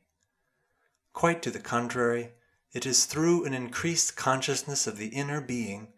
Quite 1.11 1.41
to 1.41 1.51
the 1.51 1.59
contrary, 1.59 2.31
it 2.71 2.85
is 2.85 3.03
through 3.03 3.43
an 3.43 3.53
increased 3.53 4.15
consciousness 4.15 4.87
of 4.87 4.95
the 4.97 5.09
inner 5.09 5.41
being 5.41 5.91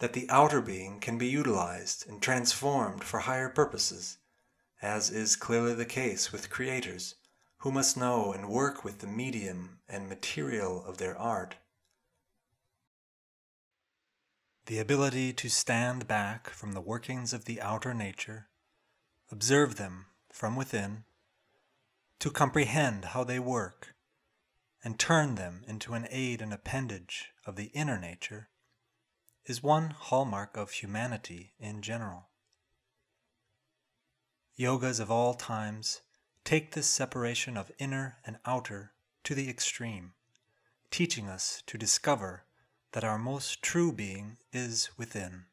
that 0.00 0.12
the 0.12 0.28
outer 0.28 0.60
being 0.60 0.98
can 0.98 1.18
be 1.18 1.28
utilized 1.28 2.04
and 2.08 2.20
transformed 2.20 3.04
for 3.04 3.20
higher 3.20 3.48
purposes, 3.48 4.18
as 4.82 5.08
is 5.08 5.36
clearly 5.36 5.74
the 5.74 5.86
case 5.86 6.32
with 6.32 6.50
creators 6.50 7.14
who 7.62 7.72
must 7.72 7.96
know 7.96 8.32
and 8.32 8.48
work 8.48 8.84
with 8.84 8.98
the 9.00 9.06
medium 9.06 9.80
and 9.88 10.08
material 10.08 10.84
of 10.86 10.98
their 10.98 11.16
art. 11.18 11.56
the 14.66 14.78
ability 14.78 15.32
to 15.32 15.48
stand 15.48 16.06
back 16.06 16.48
from 16.48 16.72
the 16.72 16.80
workings 16.80 17.32
of 17.32 17.46
the 17.46 17.60
outer 17.60 17.92
nature, 17.92 18.48
observe 19.30 19.76
them 19.76 20.06
from 20.32 20.54
within, 20.54 21.04
to 22.20 22.30
comprehend 22.30 23.06
how 23.06 23.24
they 23.24 23.40
work, 23.40 23.94
and 24.84 24.98
turn 24.98 25.34
them 25.34 25.64
into 25.66 25.94
an 25.94 26.06
aid 26.10 26.40
and 26.40 26.52
appendage 26.52 27.32
of 27.44 27.56
the 27.56 27.70
inner 27.74 27.98
nature, 27.98 28.48
is 29.46 29.62
one 29.62 29.90
hallmark 29.90 30.56
of 30.56 30.70
humanity 30.70 31.54
in 31.58 31.82
general. 31.82 32.28
Yogas 34.56 35.00
of 35.00 35.10
all 35.10 35.34
times 35.34 36.02
take 36.44 36.72
this 36.72 36.86
separation 36.86 37.56
of 37.56 37.70
inner 37.78 38.18
and 38.26 38.38
outer 38.44 38.92
to 39.24 39.34
the 39.34 39.48
extreme, 39.48 40.12
teaching 40.90 41.28
us 41.28 41.62
to 41.66 41.78
discover 41.78 42.44
that 42.92 43.04
our 43.04 43.18
most 43.18 43.62
true 43.62 43.92
being 43.92 44.36
is 44.52 44.90
within. 44.96 45.44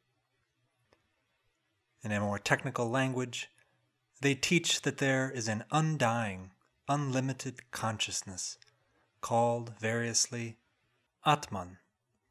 In 2.03 2.11
a 2.11 2.19
more 2.19 2.39
technical 2.39 2.89
language, 2.89 3.49
they 4.21 4.35
teach 4.35 4.81
that 4.81 4.97
there 4.97 5.29
is 5.29 5.47
an 5.47 5.63
undying, 5.71 6.51
unlimited 6.87 7.71
consciousness 7.71 8.57
called 9.21 9.73
variously 9.79 10.57
Atman, 11.25 11.77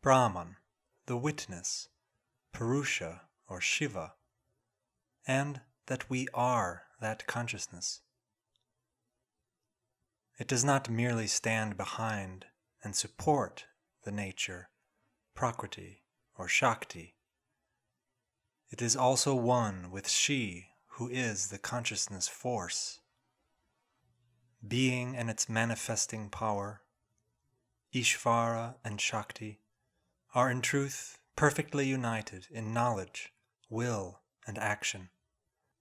Brahman, 0.02 0.56
the 1.06 1.16
Witness, 1.16 1.88
Purusha 2.52 3.22
or 3.46 3.60
Shiva, 3.60 4.14
and 5.26 5.60
that 5.86 6.10
we 6.10 6.28
are 6.34 6.84
that 7.00 7.26
consciousness. 7.26 8.00
It 10.38 10.46
does 10.46 10.64
not 10.64 10.88
merely 10.88 11.26
stand 11.26 11.76
behind 11.76 12.46
and 12.84 12.94
support 12.94 13.66
the 14.04 14.12
nature, 14.12 14.70
Prakriti 15.34 16.04
or 16.36 16.46
Shakti. 16.46 17.16
It 18.70 18.80
is 18.80 18.94
also 18.94 19.34
one 19.34 19.90
with 19.90 20.08
She 20.08 20.68
who 20.92 21.08
is 21.08 21.48
the 21.48 21.58
consciousness 21.58 22.28
force. 22.28 23.00
Being 24.66 25.16
and 25.16 25.28
its 25.28 25.48
manifesting 25.48 26.30
power, 26.30 26.82
Ishvara 27.92 28.76
and 28.84 29.00
Shakti, 29.00 29.60
are 30.34 30.50
in 30.50 30.60
truth 30.60 31.18
perfectly 31.34 31.88
united 31.88 32.46
in 32.50 32.72
knowledge, 32.72 33.32
will, 33.68 34.20
and 34.46 34.56
action, 34.56 35.10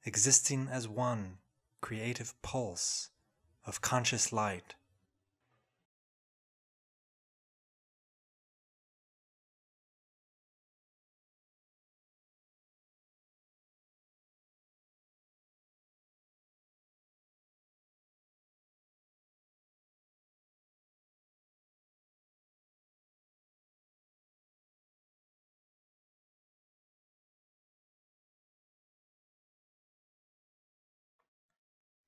existing 0.03 0.67
as 0.67 0.87
one 0.87 1.39
creative 1.79 2.33
pulse 2.41 3.09
of 3.67 3.81
conscious 3.81 4.31
light. 4.31 4.75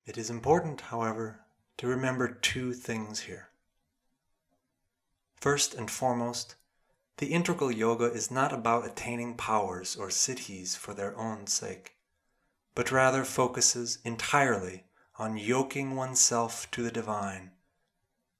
It 0.05 0.17
is 0.17 0.31
important, 0.31 0.81
however, 0.81 1.41
to 1.79 1.87
remember 1.87 2.27
two 2.27 2.73
things 2.73 3.21
here. 3.21 3.47
First 5.39 5.73
and 5.73 5.89
foremost, 5.89 6.55
the 7.19 7.27
integral 7.27 7.71
yoga 7.71 8.03
is 8.03 8.29
not 8.29 8.51
about 8.51 8.85
attaining 8.85 9.37
powers 9.37 9.95
or 9.95 10.09
siddhis 10.09 10.75
for 10.75 10.93
their 10.93 11.17
own 11.17 11.47
sake, 11.47 11.95
but 12.75 12.91
rather 12.91 13.23
focuses 13.23 13.99
entirely 14.03 14.83
on 15.17 15.37
yoking 15.37 15.95
oneself 15.95 16.69
to 16.71 16.83
the 16.83 16.91
divine, 16.91 17.51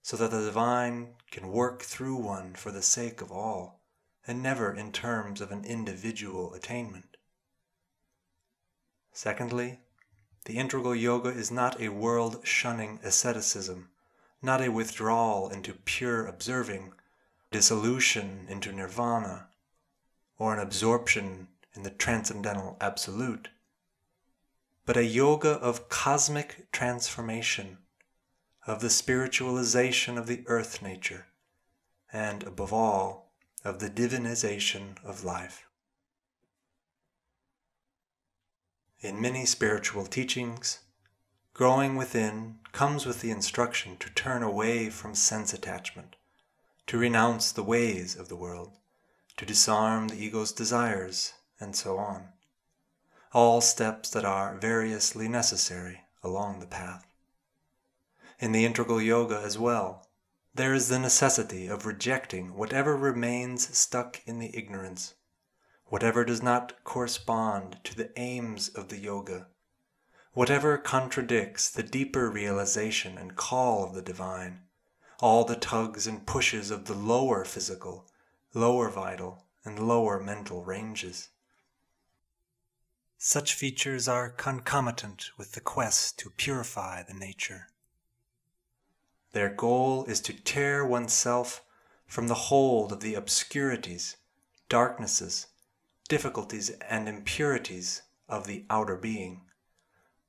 so 0.02 0.17
that 0.17 0.32
the 0.32 0.43
divine 0.43 1.13
can 1.32 1.47
work 1.47 1.82
through 1.82 2.17
one 2.17 2.56
for 2.56 2.73
the 2.73 2.82
sake 2.82 3.21
of 3.21 3.32
all, 3.32 3.80
and 4.28 4.43
never 4.43 4.73
in 4.73 4.91
terms 4.91 5.39
of 5.39 5.49
an 5.49 5.63
individual 5.63 6.54
attainment. 6.54 7.15
Secondly, 9.13 9.80
the 10.50 10.58
integral 10.58 10.96
yoga 10.96 11.30
is 11.30 11.52
not 11.52 11.80
a 11.80 11.90
world 11.90 12.40
shunning 12.44 13.00
asceticism, 13.04 13.88
not 14.42 14.60
a 14.64 14.72
withdrawal 14.72 15.48
into 15.48 15.72
pure 15.86 16.26
observing, 16.26 16.92
dissolution 17.52 18.48
into 18.50 18.72
nirvana, 18.72 19.46
or 20.40 20.56
an 20.56 20.60
absorption 20.60 21.48
in 21.76 21.84
the 21.84 21.92
transcendental 21.92 22.78
absolute, 22.82 23.50
but 24.88 24.98
a 24.98 25.06
yoga 25.06 25.52
of 25.52 25.88
cosmic 25.88 26.72
transformation, 26.72 27.78
of 28.66 28.82
the 28.82 28.90
spiritualization 28.90 30.18
of 30.18 30.26
the 30.26 30.42
earth 30.48 30.82
nature, 30.82 31.28
and 32.12 32.42
above 32.42 32.74
all, 32.74 33.32
of 33.64 33.78
the 33.78 33.90
divinization 33.92 34.98
of 35.06 35.24
life. 35.24 35.69
In 39.02 39.22
many 39.22 39.46
spiritual 39.46 40.06
teachings, 40.06 40.80
growing 41.54 41.96
within 41.96 42.60
comes 42.74 43.06
with 43.06 43.22
the 43.22 43.32
instruction 43.32 43.96
to 43.96 44.10
turn 44.10 44.44
away 44.44 44.90
from 44.90 45.16
sense 45.16 45.54
attachment, 45.54 46.18
to 46.88 46.98
renounce 46.98 47.54
the 47.54 47.64
ways 47.64 48.18
of 48.18 48.28
the 48.28 48.36
world, 48.36 48.74
to 49.38 49.46
disarm 49.46 50.10
the 50.10 50.22
ego's 50.22 50.52
desires, 50.52 51.32
and 51.62 51.78
so 51.78 51.98
on. 51.98 52.34
All 53.32 53.62
steps 53.62 54.10
that 54.10 54.26
are 54.26 54.58
variously 54.58 55.30
necessary 55.30 56.02
along 56.22 56.60
the 56.60 56.68
path. 56.68 57.08
In 58.40 58.52
the 58.52 58.66
integral 58.66 59.02
yoga 59.02 59.40
as 59.40 59.58
well, 59.58 60.10
there 60.54 60.74
is 60.74 60.90
the 60.90 61.00
necessity 61.00 61.68
of 61.68 61.86
rejecting 61.86 62.54
whatever 62.54 62.98
remains 62.98 63.78
stuck 63.78 64.20
in 64.26 64.40
the 64.40 64.54
ignorance 64.58 65.14
whatever 65.89 66.23
does 66.23 66.41
not 66.41 66.84
correspond 66.84 67.78
to 67.84 67.95
the 67.95 68.12
aims 68.17 68.69
of 68.69 68.89
the 68.89 68.97
yoga, 68.97 69.47
whatever 70.34 70.78
contradicts 70.78 71.69
the 71.69 71.84
deeper 71.84 72.30
realization 72.30 73.17
and 73.17 73.36
call 73.36 73.84
of 73.84 73.93
the 73.93 74.02
divine, 74.02 74.62
all 75.19 75.43
the 75.43 75.56
tugs 75.56 76.08
and 76.08 76.25
pushes 76.25 76.71
of 76.71 76.86
the 76.86 76.93
lower 76.93 77.43
physical, 77.43 78.08
lower 78.54 78.89
vital, 78.89 79.45
and 79.65 79.80
lower 79.88 80.19
mental 80.19 80.63
ranges. 80.63 81.30
Such 83.17 83.54
features 83.54 84.08
are 84.08 84.30
concomitant 84.30 85.32
with 85.38 85.52
the 85.52 85.60
quest 85.60 86.17
to 86.19 86.30
purify 86.30 87.04
the 87.04 87.13
nature. 87.13 87.67
Their 89.34 89.49
goal 89.49 90.06
is 90.06 90.21
to 90.21 90.34
tear 90.34 90.86
oneself 90.86 91.63
from 92.08 92.28
the 92.28 92.47
hold 92.47 92.91
of 92.91 93.02
the 93.02 93.15
obscurities, 93.15 94.15
darknesses, 94.69 95.47
difficulties 96.10 96.72
and 96.89 97.08
impurities 97.08 98.02
of 98.28 98.45
the 98.45 98.65
outer 98.69 98.98
being, 98.98 99.41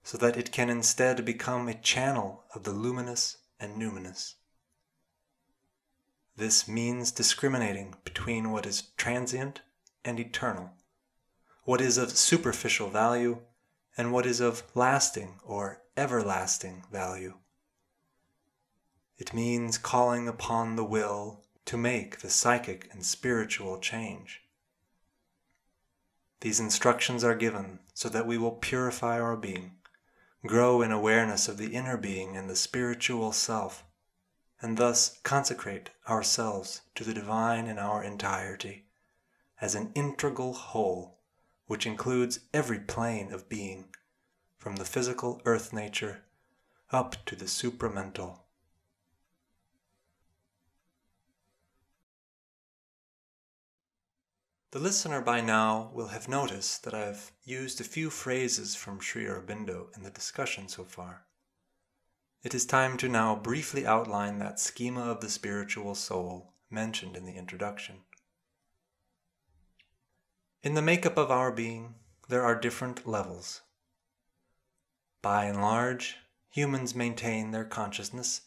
so 0.05 0.17
that 0.17 0.37
it 0.37 0.53
can 0.53 0.71
instead 0.71 1.25
become 1.25 1.69
a 1.69 1.75
channel 1.75 2.45
of 2.55 2.63
the 2.63 2.73
luminous 2.73 3.39
and 3.59 3.77
numinous. 3.77 4.35
This 6.37 6.69
means 6.69 7.11
discriminating 7.11 7.97
between 8.05 8.51
what 8.51 8.65
is 8.65 8.85
transient 8.97 9.61
and 10.05 10.21
eternal, 10.21 10.71
what 11.65 11.81
is 11.81 11.99
of 11.99 12.17
superficial 12.17 12.89
value 12.89 13.41
and 13.97 14.13
what 14.13 14.25
is 14.25 14.41
of 14.41 14.63
lasting 14.75 15.41
or 15.45 15.83
everlasting 15.97 16.85
value. 16.91 17.35
It 19.19 19.35
means 19.35 19.77
calling 19.77 20.29
upon 20.29 20.77
the 20.77 20.85
will 20.85 21.45
to 21.67 21.77
make 21.77 22.21
the 22.21 22.31
psychic 22.31 22.89
and 22.91 23.05
spiritual 23.05 23.79
change. 23.79 24.41
These 26.41 26.61
instructions 26.61 27.23
are 27.23 27.35
given 27.35 27.81
so 27.93 28.09
that 28.09 28.27
we 28.27 28.39
will 28.39 28.53
purify 28.53 29.21
our 29.21 29.37
being, 29.37 29.77
grow 30.47 30.81
in 30.81 30.91
awareness 30.91 31.49
of 31.49 31.59
the 31.59 31.75
inner 31.75 31.97
being 31.97 32.37
and 32.37 32.49
the 32.49 32.57
spiritual 32.57 33.33
self, 33.33 33.85
and 34.63 34.77
thus 34.77 35.19
consecrate 35.23 35.91
ourselves 36.09 36.81
to 36.95 37.05
the 37.05 37.15
divine 37.15 37.67
in 37.67 37.79
our 37.79 38.03
entirety, 38.03 38.87
as 39.61 39.75
an 39.75 39.93
integral 39.95 40.55
whole 40.55 41.19
which 41.67 41.87
includes 41.87 42.41
every 42.53 42.81
plane 42.81 43.33
of 43.33 43.49
being, 43.49 43.95
from 44.57 44.77
the 44.77 44.85
physical 44.85 45.41
earth 45.45 45.73
nature 45.73 46.25
up 46.91 47.17
to 47.27 47.37
the 47.37 47.45
supramental 47.45 48.41
The 54.73 54.79
listener 54.79 55.21
by 55.21 55.41
now 55.41 55.91
will 55.93 56.09
have 56.09 56.29
noticed 56.29 56.85
that 56.85 56.95
I've 56.95 57.33
used 57.43 57.81
a 57.81 57.85
few 57.85 58.09
phrases 58.09 58.77
from 58.77 59.01
Sri 59.01 59.25
Aurobindo 59.25 59.89
in 59.97 60.05
the 60.05 60.11
discussion 60.11 60.69
so 60.69 60.85
far. 60.85 61.25
It 62.45 62.55
is 62.55 62.67
time 62.67 62.97
to 62.99 63.09
now 63.09 63.35
briefly 63.35 63.85
outline 63.85 64.39
that 64.39 64.61
schema 64.61 65.03
of 65.03 65.21
the 65.21 65.29
spiritual 65.29 65.97
soul 65.97 66.55
mentioned 66.71 67.17
in 67.17 67.27
the 67.27 67.35
introduction. 67.35 67.97
In 70.63 70.75
the 70.75 70.83
makeup 70.83 71.17
of 71.17 71.33
our 71.33 71.51
being, 71.51 71.97
there 72.29 72.45
are 72.45 72.55
different 72.55 73.09
levels. 73.09 73.63
By 75.21 75.47
and 75.47 75.61
large, 75.61 76.17
humans 76.49 76.95
maintain 76.95 77.51
their 77.51 77.65
consciousness 77.65 78.43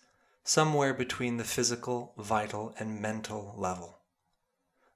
somewhere 0.45 0.93
between 0.93 1.35
the 1.35 1.43
physical, 1.43 2.13
vital, 2.17 2.73
and 2.79 3.01
mental 3.01 3.55
level. 3.57 3.99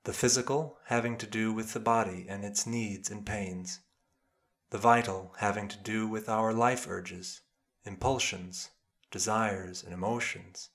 The 0.07 0.13
physical 0.13 0.79
having 0.85 1.17
to 1.17 1.27
do 1.27 1.51
with 1.51 1.73
the 1.73 1.81
body 1.81 2.27
and 2.29 2.45
its 2.45 2.65
needs 2.65 3.11
and 3.11 3.25
pains. 3.25 3.81
The 4.69 4.77
vital 4.77 5.35
having 5.39 5.67
to 5.67 5.77
do 5.77 6.07
with 6.07 6.29
our 6.29 6.53
life 6.53 6.87
urges, 6.87 7.41
impulsions, 7.83 8.69
desires, 9.11 9.83
and 9.83 9.93
emotions. 9.93 10.69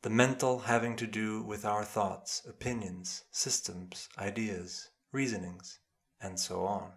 The 0.00 0.10
mental 0.10 0.58
having 0.58 0.96
to 0.96 1.06
do 1.06 1.44
with 1.44 1.64
our 1.64 1.84
thoughts, 1.84 2.42
opinions, 2.44 3.22
systems, 3.30 4.08
ideas, 4.18 4.88
reasonings, 5.12 5.78
and 6.20 6.40
so 6.40 6.66
on. 6.66 6.94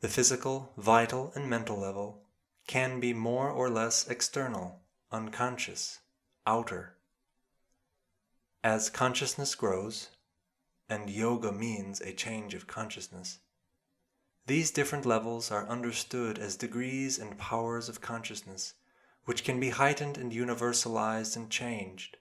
The 0.00 0.08
physical, 0.08 0.74
vital, 0.76 1.32
and 1.34 1.48
mental 1.48 1.78
level 1.80 2.26
can 2.66 3.00
be 3.00 3.14
more 3.14 3.48
or 3.48 3.70
less 3.70 4.06
external, 4.08 4.82
unconscious, 5.10 6.00
outer. 6.46 6.97
As 8.64 8.90
consciousness 8.90 9.54
grows, 9.54 10.08
and 10.88 11.08
yoga 11.08 11.52
means 11.52 12.00
a 12.00 12.12
change 12.12 12.54
of 12.54 12.66
consciousness, 12.66 13.38
these 14.46 14.70
different 14.70 15.04
levels 15.04 15.50
are 15.50 15.68
understood 15.68 16.38
as 16.38 16.56
degrees 16.56 17.18
and 17.18 17.38
powers 17.38 17.88
of 17.88 18.00
consciousness 18.00 18.74
which 19.24 19.44
can 19.44 19.60
be 19.60 19.70
heightened 19.70 20.16
and 20.16 20.32
universalized 20.32 21.36
and 21.36 21.50
changed. 21.50 22.16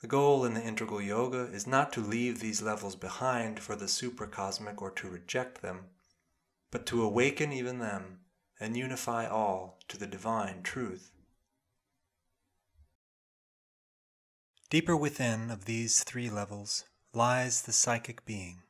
The 0.00 0.08
goal 0.08 0.44
in 0.46 0.54
the 0.54 0.62
integral 0.62 1.02
yoga 1.02 1.42
is 1.52 1.66
not 1.66 1.92
to 1.92 2.00
leave 2.00 2.40
these 2.40 2.62
levels 2.62 2.96
behind 2.96 3.60
for 3.60 3.76
the 3.76 3.88
supracosmic 3.88 4.80
or 4.80 4.90
to 4.92 5.10
reject 5.10 5.60
them 5.60 5.90
but 6.70 6.86
to 6.86 7.02
awaken 7.02 7.52
even 7.52 7.78
them 7.78 8.20
and 8.58 8.76
unify 8.76 9.26
all 9.26 9.78
to 9.88 9.98
the 9.98 10.06
divine 10.06 10.62
truth. 10.62 11.12
Deeper 14.70 14.96
within 14.96 15.50
of 15.50 15.64
these 15.64 16.04
three 16.04 16.30
levels 16.30 16.84
lies 17.12 17.62
the 17.62 17.72
psychic 17.72 18.24
being, 18.24 18.62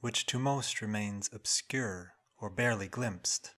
which 0.00 0.26
to 0.26 0.40
most 0.40 0.82
remains 0.82 1.30
obscure 1.32 2.14
or 2.36 2.50
barely 2.50 2.88
glimpsed. 2.88 3.54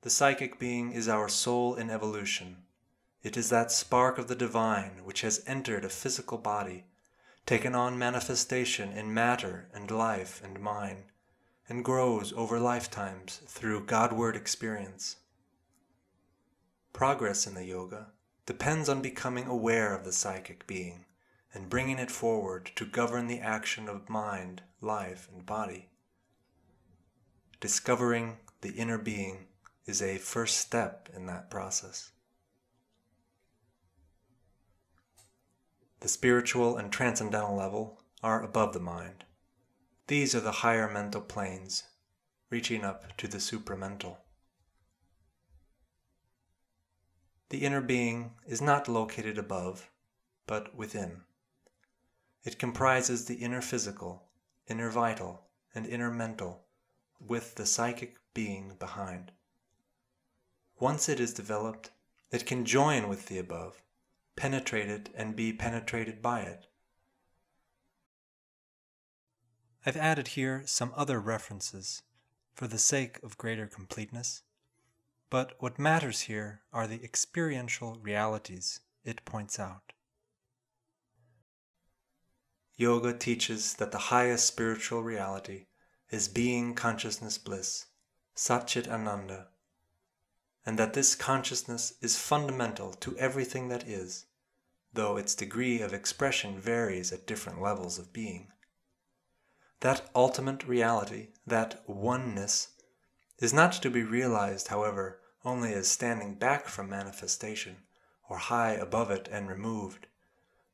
The 0.00 0.08
psychic 0.08 0.58
being 0.58 0.90
is 0.92 1.06
our 1.06 1.28
soul 1.28 1.74
in 1.74 1.90
evolution. 1.90 2.62
It 3.22 3.36
is 3.36 3.50
that 3.50 3.70
spark 3.70 4.16
of 4.16 4.28
the 4.28 4.34
divine 4.34 5.04
which 5.04 5.20
has 5.20 5.44
entered 5.46 5.84
a 5.84 5.90
physical 5.90 6.38
body, 6.38 6.86
taken 7.44 7.74
on 7.74 7.98
manifestation 7.98 8.90
in 8.90 9.12
matter 9.12 9.68
and 9.74 9.90
life 9.90 10.40
and 10.42 10.58
mind, 10.60 11.12
and 11.68 11.84
grows 11.84 12.32
over 12.32 12.58
lifetimes 12.58 13.42
through 13.46 13.84
Godward 13.84 14.34
experience. 14.34 15.16
Progress 16.94 17.46
in 17.46 17.52
the 17.52 17.66
yoga 17.66 18.12
depends 18.48 18.88
on 18.88 19.02
becoming 19.02 19.44
aware 19.44 19.94
of 19.94 20.06
the 20.06 20.12
psychic 20.12 20.66
being 20.66 21.04
and 21.52 21.68
bringing 21.68 21.98
it 21.98 22.10
forward 22.10 22.70
to 22.74 22.86
govern 22.86 23.26
the 23.26 23.40
action 23.40 23.90
of 23.90 24.08
mind, 24.08 24.62
life, 24.80 25.28
and 25.30 25.44
body. 25.44 25.90
Discovering 27.60 28.38
the 28.62 28.70
inner 28.70 28.96
being 28.96 29.48
is 29.84 30.00
a 30.00 30.16
first 30.16 30.56
step 30.56 31.10
in 31.14 31.26
that 31.26 31.50
process. 31.50 32.12
The 36.00 36.08
spiritual 36.08 36.78
and 36.78 36.90
transcendental 36.90 37.54
level 37.54 38.00
are 38.22 38.42
above 38.42 38.72
the 38.72 38.80
mind. 38.80 39.26
These 40.06 40.34
are 40.34 40.40
the 40.40 40.62
higher 40.64 40.90
mental 40.90 41.20
planes, 41.20 41.82
reaching 42.48 42.82
up 42.82 43.14
to 43.18 43.28
the 43.28 43.36
supramental. 43.36 44.16
The 47.50 47.64
inner 47.64 47.80
being 47.80 48.32
is 48.46 48.60
not 48.60 48.88
located 48.88 49.38
above, 49.38 49.90
but 50.46 50.74
within. 50.74 51.22
It 52.44 52.58
comprises 52.58 53.24
the 53.24 53.36
inner 53.36 53.62
physical, 53.62 54.28
inner 54.66 54.90
vital, 54.90 55.44
and 55.74 55.86
inner 55.86 56.10
mental, 56.10 56.64
with 57.18 57.54
the 57.54 57.66
psychic 57.66 58.16
being 58.34 58.76
behind. 58.78 59.32
Once 60.78 61.08
it 61.08 61.18
is 61.18 61.34
developed, 61.34 61.90
it 62.30 62.46
can 62.46 62.64
join 62.64 63.08
with 63.08 63.26
the 63.26 63.38
above, 63.38 63.82
penetrate 64.36 64.88
it, 64.88 65.08
and 65.14 65.34
be 65.34 65.52
penetrated 65.52 66.22
by 66.22 66.40
it. 66.40 66.66
I've 69.86 69.96
added 69.96 70.28
here 70.28 70.62
some 70.66 70.92
other 70.94 71.18
references 71.18 72.02
for 72.54 72.66
the 72.66 72.78
sake 72.78 73.18
of 73.22 73.38
greater 73.38 73.66
completeness, 73.66 74.42
but 75.30 75.54
what 75.58 75.78
matters 75.78 76.22
here 76.22 76.62
are 76.72 76.86
the 76.86 77.02
experiential 77.02 77.98
realities 78.00 78.80
it 79.04 79.24
points 79.24 79.58
out. 79.58 79.92
Yoga 82.76 83.12
teaches 83.12 83.74
that 83.74 83.90
the 83.90 83.98
highest 83.98 84.46
spiritual 84.46 85.02
reality 85.02 85.66
is 86.10 86.28
being 86.28 86.74
consciousness 86.74 87.36
bliss, 87.36 87.86
Satchit 88.36 88.88
Ananda, 88.88 89.48
and 90.64 90.78
that 90.78 90.94
this 90.94 91.14
consciousness 91.14 91.94
is 92.00 92.16
fundamental 92.16 92.92
to 92.94 93.16
everything 93.18 93.68
that 93.68 93.86
is, 93.86 94.26
though 94.92 95.16
its 95.16 95.34
degree 95.34 95.80
of 95.80 95.92
expression 95.92 96.60
varies 96.60 97.12
at 97.12 97.26
different 97.26 97.60
levels 97.60 97.98
of 97.98 98.12
being. 98.12 98.52
That 99.80 100.08
ultimate 100.14 100.64
reality, 100.64 101.28
that 101.46 101.82
oneness, 101.88 102.68
is 103.38 103.52
not 103.52 103.72
to 103.72 103.90
be 103.90 104.02
realized, 104.02 104.68
however, 104.68 105.20
only 105.44 105.72
as 105.72 105.88
standing 105.88 106.34
back 106.34 106.66
from 106.66 106.90
manifestation, 106.90 107.76
or 108.28 108.36
high 108.36 108.72
above 108.72 109.10
it 109.10 109.28
and 109.30 109.48
removed, 109.48 110.06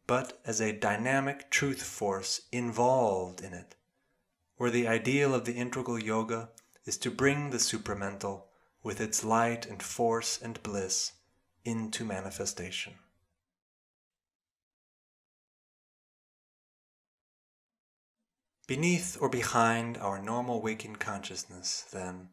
but 0.06 0.40
as 0.44 0.60
a 0.60 0.72
dynamic 0.72 1.50
truth 1.50 1.82
force 1.82 2.42
involved 2.50 3.40
in 3.42 3.52
it, 3.52 3.74
where 4.56 4.70
the 4.70 4.88
ideal 4.88 5.34
of 5.34 5.44
the 5.44 5.54
integral 5.54 5.98
yoga 5.98 6.50
is 6.84 6.96
to 6.98 7.10
bring 7.10 7.50
the 7.50 7.58
supramental, 7.58 8.44
with 8.82 9.00
its 9.00 9.24
light 9.24 9.64
and 9.64 9.82
force 9.82 10.38
and 10.40 10.62
bliss, 10.62 11.12
into 11.64 12.04
manifestation. 12.04 12.94
Beneath 18.66 19.18
or 19.20 19.28
behind 19.28 19.96
our 19.98 20.20
normal 20.20 20.62
waking 20.62 20.96
consciousness, 20.96 21.86
then, 21.92 22.28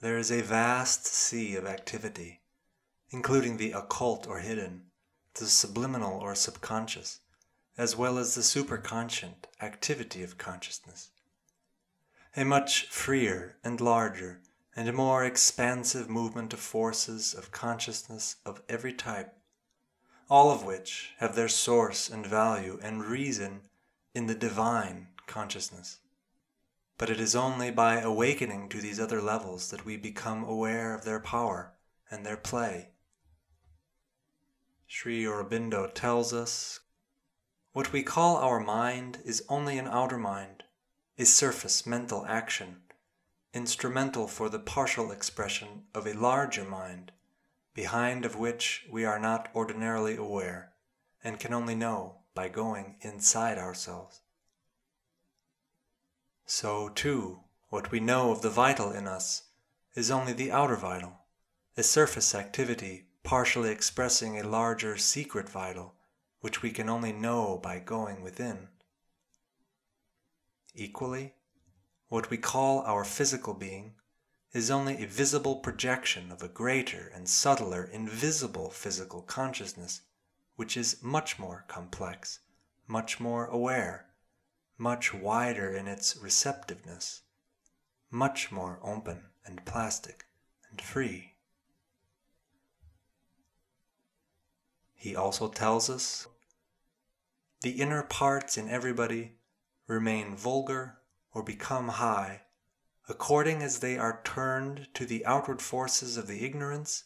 there 0.00 0.16
is 0.16 0.30
a 0.30 0.42
vast 0.42 1.06
sea 1.06 1.56
of 1.56 1.66
activity, 1.66 2.40
including 3.10 3.56
the 3.56 3.72
occult 3.72 4.28
or 4.28 4.38
hidden, 4.38 4.82
the 5.34 5.46
subliminal 5.46 6.20
or 6.20 6.34
subconscious, 6.34 7.20
as 7.76 7.96
well 7.96 8.16
as 8.16 8.34
the 8.34 8.40
superconscient 8.40 9.46
activity 9.60 10.22
of 10.22 10.38
consciousness. 10.38 11.10
A 12.36 12.44
much 12.44 12.86
freer 12.88 13.56
and 13.64 13.80
larger 13.80 14.40
and 14.76 14.92
more 14.94 15.24
expansive 15.24 16.08
movement 16.08 16.52
of 16.52 16.60
forces 16.60 17.34
of 17.34 17.50
consciousness 17.50 18.36
of 18.46 18.62
every 18.68 18.92
type, 18.92 19.34
all 20.30 20.52
of 20.52 20.64
which 20.64 21.14
have 21.18 21.34
their 21.34 21.48
source 21.48 22.08
and 22.08 22.24
value 22.24 22.78
and 22.82 23.04
reason 23.04 23.62
in 24.14 24.26
the 24.26 24.34
divine 24.34 25.08
consciousness. 25.26 25.98
But 26.98 27.10
it 27.10 27.20
is 27.20 27.36
only 27.36 27.70
by 27.70 28.00
awakening 28.00 28.68
to 28.70 28.80
these 28.80 28.98
other 29.00 29.22
levels 29.22 29.70
that 29.70 29.84
we 29.84 29.96
become 29.96 30.44
aware 30.44 30.94
of 30.94 31.04
their 31.04 31.20
power 31.20 31.72
and 32.10 32.26
their 32.26 32.36
play. 32.36 32.90
Sri 34.86 35.24
Aurobindo 35.24 35.86
tells 35.94 36.32
us 36.32 36.80
what 37.72 37.92
we 37.92 38.02
call 38.02 38.38
our 38.38 38.58
mind 38.58 39.20
is 39.24 39.44
only 39.48 39.78
an 39.78 39.86
outer 39.86 40.18
mind, 40.18 40.64
a 41.16 41.24
surface 41.24 41.86
mental 41.86 42.26
action, 42.26 42.78
instrumental 43.54 44.26
for 44.26 44.48
the 44.48 44.58
partial 44.58 45.12
expression 45.12 45.84
of 45.94 46.06
a 46.06 46.14
larger 46.14 46.64
mind, 46.64 47.12
behind 47.74 48.24
of 48.24 48.34
which 48.34 48.86
we 48.90 49.04
are 49.04 49.20
not 49.20 49.48
ordinarily 49.54 50.16
aware, 50.16 50.72
and 51.22 51.38
can 51.38 51.54
only 51.54 51.76
know 51.76 52.16
by 52.34 52.48
going 52.48 52.96
inside 53.02 53.58
ourselves. 53.58 54.22
So, 56.50 56.88
too, 56.88 57.40
what 57.68 57.90
we 57.90 58.00
know 58.00 58.32
of 58.32 58.40
the 58.40 58.48
vital 58.48 58.90
in 58.90 59.06
us 59.06 59.42
is 59.94 60.10
only 60.10 60.32
the 60.32 60.50
outer 60.50 60.76
vital, 60.76 61.26
a 61.76 61.82
surface 61.82 62.34
activity 62.34 63.08
partially 63.22 63.70
expressing 63.70 64.40
a 64.40 64.48
larger 64.48 64.96
secret 64.96 65.46
vital, 65.46 65.94
which 66.40 66.62
we 66.62 66.70
can 66.70 66.88
only 66.88 67.12
know 67.12 67.58
by 67.62 67.78
going 67.78 68.22
within. 68.22 68.68
Equally, 70.74 71.34
what 72.08 72.30
we 72.30 72.38
call 72.38 72.80
our 72.80 73.04
physical 73.04 73.52
being 73.52 73.96
is 74.54 74.70
only 74.70 75.02
a 75.02 75.06
visible 75.06 75.56
projection 75.56 76.32
of 76.32 76.42
a 76.42 76.48
greater 76.48 77.12
and 77.14 77.28
subtler 77.28 77.84
invisible 77.84 78.70
physical 78.70 79.20
consciousness, 79.20 80.00
which 80.56 80.78
is 80.78 81.02
much 81.02 81.38
more 81.38 81.66
complex, 81.68 82.40
much 82.86 83.20
more 83.20 83.44
aware, 83.48 84.07
much 84.78 85.12
wider 85.12 85.72
in 85.74 85.88
its 85.88 86.16
receptiveness, 86.16 87.22
much 88.10 88.52
more 88.52 88.78
open 88.82 89.24
and 89.44 89.64
plastic 89.66 90.24
and 90.70 90.80
free. 90.80 91.34
He 94.94 95.16
also 95.16 95.48
tells 95.48 95.90
us 95.90 96.28
the 97.62 97.80
inner 97.80 98.04
parts 98.04 98.56
in 98.56 98.68
everybody 98.68 99.32
remain 99.88 100.36
vulgar 100.36 100.98
or 101.34 101.42
become 101.42 101.88
high, 101.88 102.42
according 103.08 103.62
as 103.62 103.80
they 103.80 103.98
are 103.98 104.20
turned 104.22 104.86
to 104.94 105.04
the 105.04 105.26
outward 105.26 105.60
forces 105.60 106.16
of 106.16 106.28
the 106.28 106.44
ignorance 106.44 107.04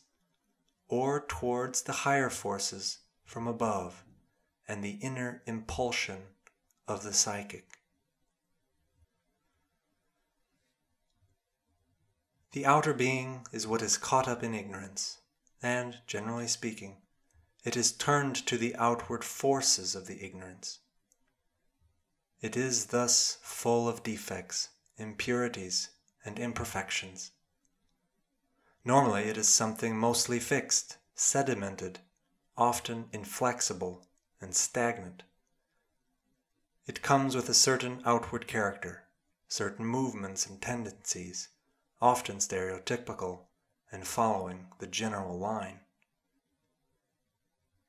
or 0.89 1.25
towards 1.27 1.83
the 1.83 1.93
higher 1.93 2.29
forces 2.29 2.99
from 3.25 3.47
above 3.47 4.05
and 4.69 4.85
the 4.85 4.99
inner 5.01 5.43
impulsion 5.47 6.19
of 6.93 7.03
the 7.03 7.13
psychic. 7.13 7.79
The 12.53 12.67
outer 12.67 12.93
being 12.93 13.47
is 13.51 13.67
what 13.67 13.83
is 13.83 13.97
caught 13.97 14.29
up 14.29 14.43
in 14.43 14.55
ignorance, 14.55 15.19
and, 15.63 15.99
generally 16.07 16.47
speaking, 16.47 16.99
it 17.65 17.77
is 17.77 17.93
turned 17.93 18.37
to 18.47 18.59
the 18.59 18.77
outward 18.77 19.25
forces 19.25 19.95
of 19.95 20.07
the 20.07 20.23
ignorance. 20.23 20.81
It 22.41 22.57
is 22.57 22.87
thus 22.87 23.39
full 23.43 23.89
of 23.89 24.03
defects, 24.03 24.69
impurities, 24.97 25.91
and 26.25 26.39
imperfections. 26.39 27.31
Normally 28.85 29.25
it 29.25 29.37
is 29.37 29.49
something 29.49 29.97
mostly 29.97 30.41
fixed, 30.41 30.99
sedimented, 31.17 31.97
often 32.57 33.07
inflexible 33.13 34.07
and 34.41 34.55
stagnant. 34.55 35.23
It 36.87 37.03
comes 37.03 37.37
with 37.37 37.49
a 37.49 37.55
certain 37.55 38.03
outward 38.05 38.49
character, 38.49 39.05
certain 39.47 39.87
movements 39.87 40.47
and 40.47 40.61
tendencies, 40.61 41.49
often 42.01 42.39
stereotypical 42.39 43.47
and 43.93 44.07
following 44.07 44.69
the 44.79 44.87
general 44.87 45.39
line. 45.39 45.81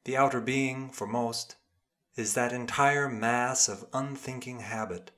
The 0.03 0.17
outer 0.17 0.41
being, 0.41 0.89
for 0.89 1.07
most, 1.07 1.55
is 2.15 2.33
that 2.33 2.51
entire 2.51 3.09
mass 3.09 3.67
of 3.67 3.87
unthinking 3.93 4.59
habit 4.59 5.11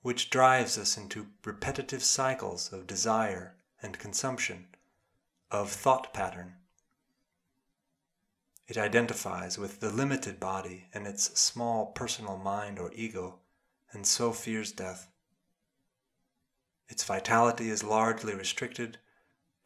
which 0.00 0.30
drives 0.30 0.78
us 0.78 0.96
into 0.96 1.26
repetitive 1.44 2.02
cycles 2.02 2.72
of 2.72 2.86
desire 2.86 3.56
and 3.82 3.98
consumption, 3.98 4.68
of 5.50 5.70
thought 5.70 6.14
pattern. 6.14 6.57
It 8.68 8.76
identifies 8.76 9.58
with 9.58 9.80
the 9.80 9.90
limited 9.90 10.38
body 10.38 10.88
and 10.94 11.06
its 11.06 11.40
small 11.40 11.86
personal 11.86 12.36
mind 12.36 12.78
or 12.78 12.92
ego, 12.92 13.40
and 13.90 14.06
so 14.06 14.32
fears 14.32 14.70
death. 14.70 15.08
Its 16.88 17.02
vitality 17.02 17.70
is 17.70 17.82
largely 17.82 18.34
restricted 18.34 18.98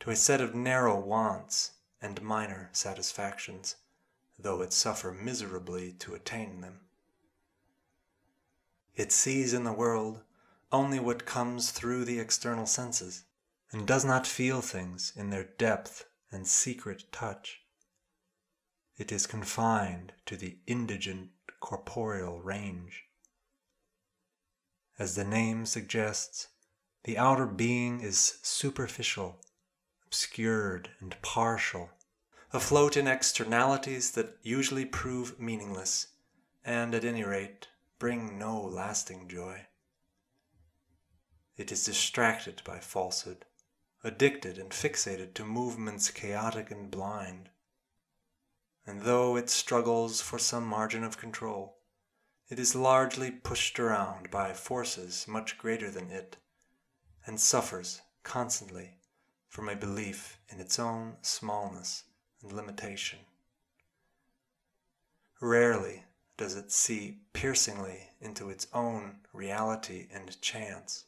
to 0.01 0.11
a 0.11 0.17
set 0.17 0.41
of 0.41 0.55
narrow 0.55 0.99
wants 0.99 1.73
and 2.01 2.23
minor 2.23 2.71
satisfactions 2.73 3.77
though 4.39 4.61
it 4.61 4.73
suffer 4.73 5.13
miserably 5.13 5.93
to 5.93 6.15
attain 6.15 6.61
them. 6.61 6.81
It 8.95 9.13
sees 9.13 9.55
in 9.55 9.65
the 9.65 9.73
world 9.73 10.21
only 10.71 10.99
what 10.99 11.27
comes 11.27 11.71
through 11.71 12.05
the 12.05 12.19
external 12.19 12.67
senses, 12.67 13.25
and 13.71 13.87
does 13.87 14.05
not 14.05 14.27
feel 14.27 14.61
things 14.61 15.13
in 15.15 15.31
their 15.31 15.45
depth 15.45 16.07
and 16.31 16.47
secret 16.47 17.05
touch. 17.13 17.62
It 18.97 19.11
is 19.11 19.27
confined 19.27 20.13
to 20.27 20.37
the 20.37 20.59
indigent 20.67 21.31
corporeal 21.61 22.41
range. 22.41 23.05
As 24.99 25.15
the 25.15 25.25
name 25.25 25.67
suggests, 25.67 26.49
the 27.05 27.19
outer 27.19 27.47
being 27.47 28.01
is 28.01 28.39
superficial, 28.43 29.41
obscured, 30.07 30.91
and 31.01 31.21
partial 31.23 31.91
afloat 32.53 32.97
in 32.97 33.07
externalities 33.07 34.11
that 34.11 34.37
usually 34.43 34.85
prove 34.85 35.41
meaningless, 35.41 36.09
and 36.65 36.95
at 36.95 37.05
any 37.05 37.25
rate 37.25 37.69
bring 37.99 38.39
no 38.39 38.61
lasting 38.61 39.29
joy. 39.29 39.67
It 41.57 41.73
is 41.73 41.85
distracted 41.85 42.63
by 42.65 42.79
falsehood, 42.79 43.47
addicted 44.05 44.59
and 44.59 44.71
fixated 44.71 45.35
to 45.35 45.45
movements 45.45 46.11
chaotic 46.11 46.71
and 46.71 46.91
blind. 46.91 47.49
And 48.87 49.03
though 49.03 49.37
it 49.37 49.49
struggles 49.49 50.21
for 50.21 50.39
some 50.39 50.67
margin 50.67 51.05
of 51.05 51.19
control, 51.19 51.79
it 52.49 52.59
is 52.59 52.75
largely 52.75 53.31
pushed 53.31 53.79
around 53.79 54.31
by 54.31 54.53
forces 54.53 55.27
much 55.29 55.57
greater 55.57 55.91
than 55.91 56.11
it, 56.11 56.37
and 57.25 57.41
suffers 57.41 58.03
constantly 58.25 58.99
from 59.49 59.69
a 59.69 59.77
belief 59.77 60.39
in 60.49 60.61
its 60.61 60.79
own 60.79 61.17
smallness 61.23 62.05
and 62.43 62.53
limitation. 62.53 63.21
Rarely 65.41 66.05
does 66.37 66.57
it 66.57 66.73
see 66.73 67.19
piercingly 67.33 68.11
into 68.21 68.51
its 68.51 68.67
own 68.73 69.17
reality 69.33 70.09
and 70.13 70.41
chance. 70.41 71.05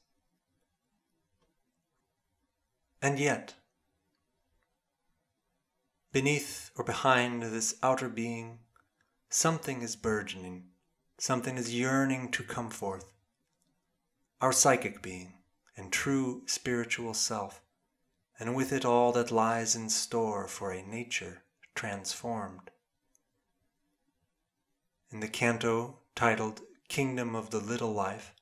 And 3.00 3.18
yet, 3.18 3.54
beneath 6.14 6.70
or 6.76 6.84
behind 6.84 7.42
this 7.42 7.74
outer 7.82 8.08
being, 8.08 8.60
something 9.28 9.82
is 9.82 9.96
burgeoning, 9.96 10.62
something 11.18 11.58
is 11.58 11.74
yearning 11.74 12.30
to 12.30 12.44
come 12.44 12.70
forth. 12.70 13.12
Our 14.40 14.52
psychic 14.52 15.02
being 15.02 15.32
and 15.76 15.92
true 15.92 16.44
spiritual 16.46 17.14
self 17.14 17.60
and 18.38 18.54
with 18.54 18.72
it 18.72 18.84
all 18.84 19.10
that 19.10 19.32
lies 19.32 19.74
in 19.74 19.90
store 19.90 20.46
for 20.46 20.70
a 20.70 20.86
nature 20.86 21.42
transformed. 21.74 22.70
In 25.10 25.18
the 25.18 25.26
canto 25.28 25.98
titled 26.14 26.60
Kingdom 26.86 27.34
of 27.34 27.50
the 27.50 27.58
Little 27.58 27.92
Life, 27.92 28.32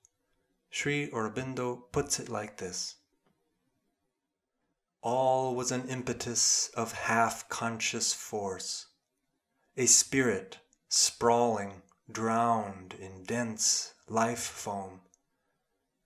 Sri 0.69 1.09
Aurobindo 1.09 1.91
puts 1.91 2.21
it 2.21 2.29
like 2.29 2.59
this 2.59 2.97
All 5.03 5.57
was 5.57 5.73
an 5.73 5.89
impetus 5.89 6.69
of 6.71 6.93
half 6.93 7.49
conscious 7.49 8.13
force, 8.13 8.87
a 9.77 9.87
spirit 9.87 10.59
sprawling, 10.89 11.83
drowned 12.11 12.95
in 12.95 13.25
dense 13.25 13.95
life 14.07 14.45
foam, 14.45 15.01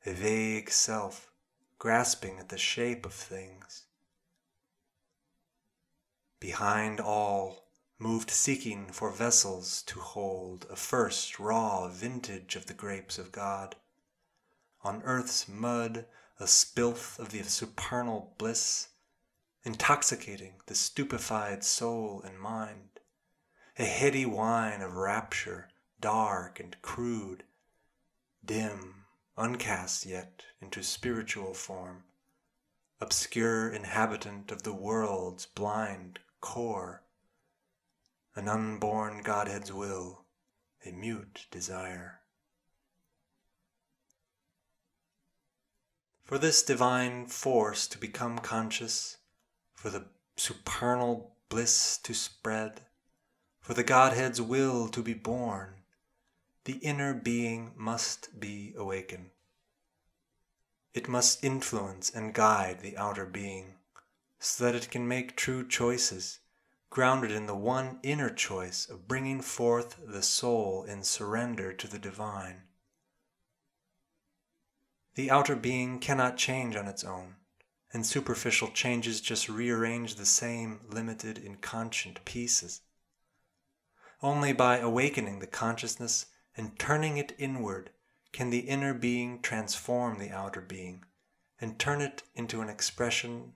a 0.07 0.15
vague 0.15 0.71
self 0.71 1.31
grasping 1.79 2.39
at 2.39 2.49
the 2.49 2.57
shape 2.57 3.05
of 3.05 3.13
things. 3.13 3.85
Behind 6.41 6.99
all, 6.99 7.69
moved 7.99 8.31
seeking 8.31 8.91
for 8.93 9.11
vessels 9.11 9.83
to 9.83 10.01
hold 10.01 10.67
a 10.71 10.77
first 10.77 11.39
raw 11.39 11.89
vintage 11.89 12.57
of 12.57 12.65
the 12.65 12.75
grapes 12.75 13.19
of 13.19 13.31
God. 13.31 13.77
On 14.83 15.03
earth's 15.03 15.47
mud, 15.49 16.07
a 16.39 16.45
spilth 16.45 17.19
of 17.19 17.31
the 17.31 17.43
supernal 17.43 18.35
bliss, 18.39 18.89
intoxicating 19.65 20.55
the 20.67 20.75
stupefied 20.75 21.65
soul 21.65 22.23
and 22.25 22.39
mind. 22.39 23.01
A 23.79 23.85
heady 23.85 24.27
wine 24.27 24.83
of 24.83 24.97
rapture, 24.97 25.69
dark 26.01 26.61
and 26.61 26.81
crude, 26.83 27.45
dim 28.45 29.05
uncast 29.37 30.07
yet 30.07 30.45
into 30.61 30.83
spiritual 30.83 31.53
form, 31.53 32.05
obscure 33.01 33.69
inhabitant 33.69 34.51
of 34.51 34.63
the 34.63 34.75
world's 34.75 35.47
blind 35.47 36.19
core, 36.41 37.03
an 38.35 38.49
unborn 38.49 39.23
Godhead's 39.23 39.73
will, 39.73 40.25
a 40.85 40.91
mute 40.91 41.47
desire. 41.51 42.21
For 46.27 46.39
this 46.39 46.65
divine 46.65 47.27
force 47.27 47.87
to 47.87 47.99
become 47.99 48.41
conscious, 48.41 49.19
for 49.77 49.91
the 49.91 50.07
supernal 50.37 51.37
bliss 51.49 51.99
to 51.99 52.15
spread, 52.15 52.81
for 53.61 53.75
the 53.75 53.85
Godhead's 53.85 54.43
will 54.43 54.89
to 54.89 55.05
be 55.05 55.15
born, 55.15 55.83
the 56.65 56.79
inner 56.79 57.15
being 57.15 57.75
must 57.77 58.41
be 58.41 58.75
awakened. 58.77 59.31
It 60.95 61.09
must 61.09 61.45
influence 61.45 62.11
and 62.11 62.35
guide 62.35 62.81
the 62.81 62.97
outer 62.97 63.25
being 63.25 63.75
so 64.41 64.65
that 64.65 64.75
it 64.75 64.91
can 64.91 65.07
make 65.07 65.37
true 65.37 65.65
choices, 65.65 66.41
grounded 66.91 67.31
in 67.31 67.47
the 67.47 67.55
one 67.55 68.01
inner 68.03 68.31
choice 68.31 68.89
of 68.89 69.07
bringing 69.07 69.41
forth 69.41 69.97
the 70.05 70.25
soul 70.25 70.83
in 70.83 71.05
surrender 71.05 71.73
to 71.73 71.87
the 71.87 72.01
divine. 72.01 72.66
The 75.17 75.31
outer 75.31 75.57
being 75.57 75.99
cannot 75.99 76.37
change 76.37 76.77
on 76.77 76.87
its 76.87 77.03
own, 77.03 77.37
and 77.91 78.05
superficial 78.05 78.69
changes 78.69 79.23
just 79.23 79.49
rearrange 79.49 80.15
the 80.17 80.27
same 80.27 80.83
limited, 80.91 81.39
inconscient 81.39 82.23
pieces. 82.27 82.83
Only 84.23 84.53
by 84.53 84.77
awakening 84.77 85.39
the 85.39 85.47
consciousness 85.47 86.27
and 86.55 86.79
turning 86.79 87.17
it 87.17 87.35
inward 87.39 87.93
can 88.33 88.51
the 88.51 88.69
inner 88.69 88.93
being 88.93 89.41
transform 89.41 90.19
the 90.19 90.31
outer 90.31 90.61
being 90.61 91.05
and 91.59 91.79
turn 91.79 92.03
it 92.03 92.23
into 92.35 92.61
an 92.61 92.69
expression 92.69 93.55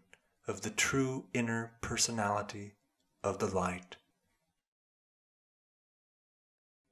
of 0.48 0.62
the 0.62 0.70
true 0.70 1.26
inner 1.34 1.72
personality 1.82 2.76
of 3.22 3.38
the 3.38 3.46
light. 3.46 3.96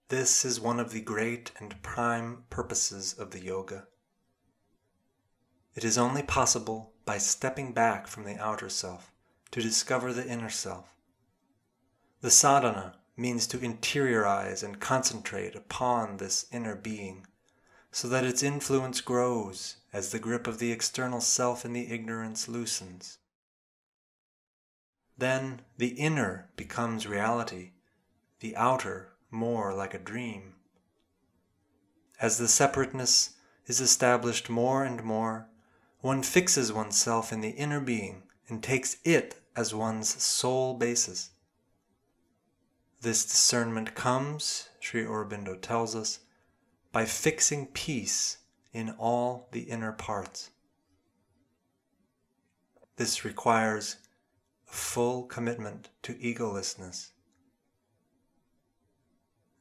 This 0.09 0.45
is 0.45 0.61
one 0.61 0.79
of 0.79 0.93
the 0.93 1.01
great 1.01 1.53
and 1.59 1.83
prime 1.83 2.45
purposes 2.51 3.15
of 3.15 3.31
the 3.31 3.41
yoga. 3.41 3.87
It 5.75 5.85
is 5.85 5.97
only 5.99 6.23
possible 6.23 6.93
by 7.05 7.19
stepping 7.19 7.73
back 7.73 8.07
from 8.07 8.25
the 8.25 8.37
outer 8.39 8.69
self 8.69 9.13
to 9.51 9.63
discover 9.63 10.13
the 10.13 10.27
inner 10.27 10.51
self. 10.51 10.95
The 12.21 12.31
sadhana 12.31 12.97
means 13.17 13.47
to 13.49 13.59
interiorize 13.59 14.63
and 14.63 14.81
concentrate 14.81 15.55
upon 15.55 16.17
this 16.17 16.47
inner 16.53 16.75
being 16.75 17.27
so 17.91 18.09
that 18.09 18.25
its 18.25 18.43
influence 18.43 19.01
grows 19.01 19.77
as 19.93 20.11
the 20.11 20.19
grip 20.19 20.47
of 20.47 20.59
the 20.59 20.73
external 20.73 21.21
self 21.21 21.65
and 21.65 21.75
the 21.75 21.91
ignorance 21.91 22.49
loosens. 22.49 23.19
Then 25.17 25.63
the 25.77 25.89
inner 25.89 26.51
becomes 26.57 27.07
reality, 27.07 27.73
the 28.41 28.55
outer 28.57 29.13
more 29.31 29.75
like 29.75 29.95
a 29.95 29.99
dream. 29.99 30.55
As 32.21 32.39
the 32.39 32.49
separateness 32.49 33.35
is 33.67 33.81
established 33.81 34.49
more 34.49 34.85
and 34.85 35.03
more, 35.03 35.49
one 36.01 36.23
fixes 36.23 36.73
oneself 36.73 37.33
in 37.33 37.41
the 37.41 37.51
inner 37.51 37.81
being 37.81 38.23
and 38.49 38.63
takes 38.63 38.97
it 39.05 39.41
as 39.57 39.75
one's 39.75 40.23
sole 40.23 40.75
basis. 40.75 41.31
This 43.01 43.25
discernment 43.25 43.95
comes, 43.95 44.69
Sri 44.81 45.05
Aurobindo 45.05 45.61
tells 45.61 45.95
us, 45.95 46.21
by 46.93 47.05
fixing 47.05 47.67
peace 47.67 48.39
in 48.73 48.91
all 48.99 49.49
the 49.53 49.63
inner 49.63 49.93
parts. 49.93 50.51
This 52.97 53.25
requires 53.25 53.97
a 54.69 54.73
full 54.73 55.25
commitment 55.25 55.91
to 56.03 56.15
egolessness 56.15 57.11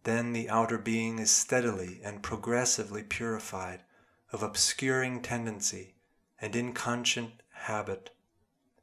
then 0.07 0.31
the 0.31 0.49
outer 0.49 0.77
being 0.77 1.19
is 1.19 1.29
steadily 1.29 1.99
and 2.01 2.23
progressively 2.23 3.03
purified 3.03 3.83
of 4.31 4.41
obscuring 4.41 5.21
tendency 5.21 5.96
and 6.41 6.55
inconscient 6.55 7.41
habit 7.51 8.11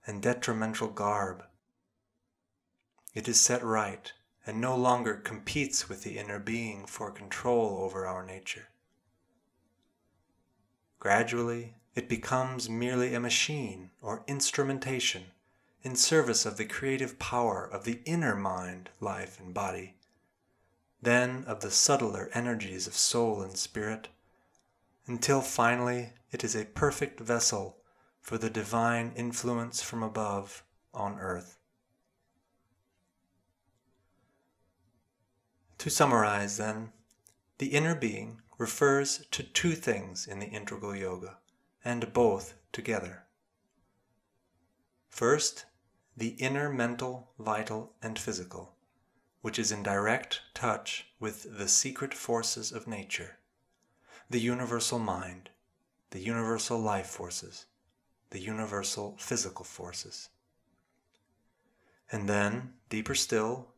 and 0.07 0.23
detrimental 0.23 0.89
garb. 0.89 1.45
It 3.15 3.29
is 3.29 3.41
set 3.41 3.63
right 3.63 4.13
and 4.47 4.61
no 4.61 4.77
longer 4.77 5.15
competes 5.15 5.89
with 5.89 6.03
the 6.03 6.19
inner 6.19 6.39
being 6.39 6.85
for 6.85 7.11
control 7.11 7.79
over 7.81 8.07
our 8.07 8.25
nature. 8.25 8.69
Gradually, 10.99 11.75
it 11.95 12.09
becomes 12.09 12.69
merely 12.69 13.15
a 13.15 13.21
machine 13.21 13.91
or 14.03 14.25
instrumentation 14.27 15.25
in 15.83 15.97
service 15.97 16.45
of 16.45 16.57
the 16.57 16.65
creative 16.65 17.19
power 17.19 17.65
of 17.65 17.85
the 17.85 18.01
inner 18.05 18.35
mind, 18.35 18.91
life, 19.01 19.39
and 19.39 19.55
body 19.55 19.95
then 21.05 21.45
of 21.47 21.61
the 21.61 21.71
subtler 21.71 22.31
energies 22.33 22.87
of 22.87 22.95
soul 22.95 23.43
and 23.43 23.57
spirit, 23.57 24.09
until 25.07 25.41
finally 25.41 26.13
it 26.35 26.45
is 26.45 26.55
a 26.55 26.65
perfect 26.65 27.21
vessel 27.21 27.79
for 28.21 28.37
the 28.37 28.51
divine 28.51 29.13
influence 29.17 29.81
from 29.81 30.03
above 30.03 30.65
on 30.93 31.19
earth. 31.19 31.59
To 35.79 35.89
summarize, 35.89 36.57
then, 36.57 36.93
the 37.59 37.69
inner 37.69 37.95
being 37.95 38.41
refers 38.59 39.27
to 39.31 39.43
two 39.43 39.73
things 39.73 40.27
in 40.27 40.41
the 40.41 40.49
integral 40.49 40.97
yoga, 40.97 41.39
and 41.85 42.13
both 42.13 42.55
together. 42.73 43.25
First, 45.09 45.67
the 46.17 46.31
inner 46.31 46.69
mental, 46.69 47.31
vital, 47.39 47.95
and 48.03 48.19
physical 48.19 48.75
which 49.45 49.59
is 49.59 49.71
in 49.71 49.83
direct 49.83 50.41
touch 50.55 51.13
with 51.21 51.59
the 51.59 51.69
secret 51.69 52.15
forces 52.15 52.73
of 52.73 52.87
nature, 52.87 53.37
the 54.31 54.41
universal 54.41 54.99
mind, 54.99 55.51
the 56.15 56.21
universal 56.21 56.79
life 56.79 57.09
forces, 57.09 57.67
the 58.31 58.39
universal 58.39 59.17
physical 59.19 59.65
forces. 59.65 60.29
And 62.13 62.29
then, 62.29 62.75
deeper 62.89 63.17
still, 63.17 63.71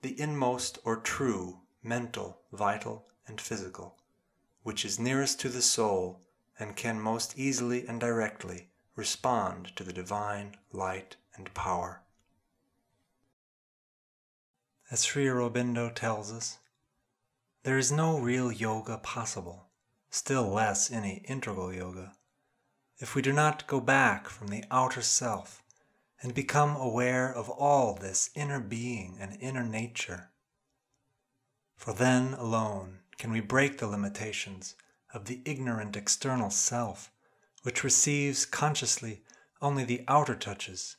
the 0.00 0.18
inmost 0.18 0.78
or 0.86 0.96
true 0.96 1.58
mental, 1.82 2.40
vital, 2.50 3.04
and 3.26 3.38
physical, 3.38 3.98
which 4.62 4.82
is 4.86 4.98
nearest 4.98 5.38
to 5.40 5.50
the 5.50 5.60
soul 5.60 6.22
and 6.58 6.74
can 6.74 6.98
most 6.98 7.38
easily 7.38 7.86
and 7.86 8.00
directly 8.00 8.70
respond 8.96 9.76
to 9.76 9.84
the 9.84 9.92
divine 9.92 10.56
light 10.72 11.16
and 11.36 11.52
power. 11.52 12.00
As 14.90 15.04
Sri 15.04 15.26
Aurobindo 15.26 15.94
tells 15.94 16.32
us, 16.32 16.60
there 17.62 17.76
is 17.76 17.92
no 17.92 18.18
real 18.18 18.50
yoga 18.50 18.96
possible, 18.96 19.68
still 20.14 20.48
less 20.48 20.92
any 20.92 21.24
integral 21.26 21.74
yoga, 21.74 22.14
if 22.98 23.16
we 23.16 23.20
do 23.20 23.32
not 23.32 23.66
go 23.66 23.80
back 23.80 24.28
from 24.28 24.46
the 24.46 24.62
outer 24.70 25.02
self 25.02 25.60
and 26.22 26.32
become 26.32 26.76
aware 26.76 27.34
of 27.34 27.50
all 27.50 27.96
this 27.96 28.30
inner 28.36 28.60
being 28.60 29.16
and 29.18 29.36
inner 29.40 29.64
nature. 29.64 30.30
For 31.76 31.92
then 31.92 32.34
alone 32.34 33.00
can 33.18 33.32
we 33.32 33.40
break 33.40 33.78
the 33.78 33.88
limitations 33.88 34.76
of 35.12 35.24
the 35.24 35.42
ignorant 35.44 35.96
external 35.96 36.50
self, 36.50 37.10
which 37.62 37.82
receives 37.82 38.46
consciously 38.46 39.24
only 39.60 39.82
the 39.82 40.04
outer 40.06 40.36
touches 40.36 40.96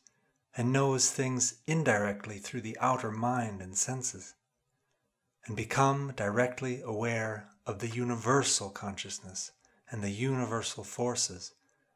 and 0.58 0.74
knows 0.74 1.10
things 1.10 1.62
indirectly 1.66 2.38
through 2.38 2.62
the 2.62 2.78
outer 2.82 3.12
mind 3.12 3.62
and 3.62 3.78
senses, 3.78 4.34
and 5.46 5.56
become 5.56 6.12
directly 6.18 6.82
aware 6.82 7.50
of 7.66 7.80
the 7.80 7.90
universal 7.90 8.70
consciousness 8.70 9.52
and 9.90 10.02
the 10.02 10.12
universal 10.12 10.84
forces 10.84 11.54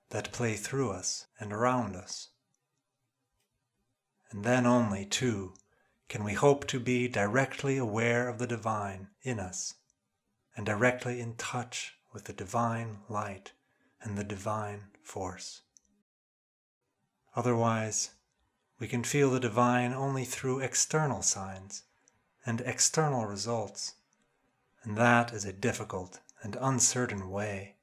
that 0.09 0.31
play 0.31 0.55
through 0.55 0.91
us 0.91 1.27
and 1.39 1.53
around 1.53 1.95
us. 1.95 2.29
And 4.31 4.43
then 4.43 4.65
only, 4.65 5.05
too, 5.05 5.53
can 6.07 6.23
we 6.23 6.33
hope 6.33 6.65
to 6.67 6.79
be 6.79 7.07
directly 7.07 7.77
aware 7.77 8.27
of 8.27 8.37
the 8.37 8.47
divine 8.47 9.09
in 9.21 9.39
us 9.39 9.75
and 10.55 10.65
directly 10.65 11.19
in 11.19 11.35
touch 11.35 11.93
with 12.11 12.25
the 12.25 12.33
divine 12.33 12.99
light 13.07 13.53
and 14.01 14.17
the 14.17 14.23
divine 14.23 14.85
force. 15.01 15.61
Otherwise, 17.35 18.11
we 18.79 18.87
can 18.87 19.03
feel 19.03 19.29
the 19.29 19.39
divine 19.39 19.93
only 19.93 20.25
through 20.25 20.59
external 20.59 21.21
signs 21.21 21.83
and 22.45 22.61
external 22.61 23.25
results, 23.25 23.93
and 24.83 24.97
that 24.97 25.33
is 25.33 25.45
a 25.45 25.53
difficult 25.53 26.19
and 26.41 26.57
uncertain 26.59 27.29
way, 27.29 27.75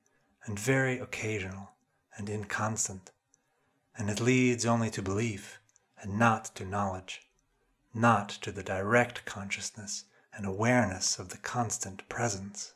and 0.44 0.58
very 0.58 0.98
occasional 0.98 1.70
and 2.16 2.28
inconstant, 2.28 3.10
and 3.96 4.08
it 4.08 4.20
leads 4.20 4.64
only 4.64 4.90
to 4.90 5.02
belief 5.02 5.60
and 6.00 6.18
not 6.18 6.46
to 6.54 6.64
knowledge, 6.64 7.28
not 7.92 8.28
to 8.28 8.52
the 8.52 8.62
direct 8.62 9.24
consciousness 9.24 10.04
and 10.34 10.46
awareness 10.46 11.18
of 11.18 11.30
the 11.30 11.38
constant 11.38 12.08
presence. 12.08 12.74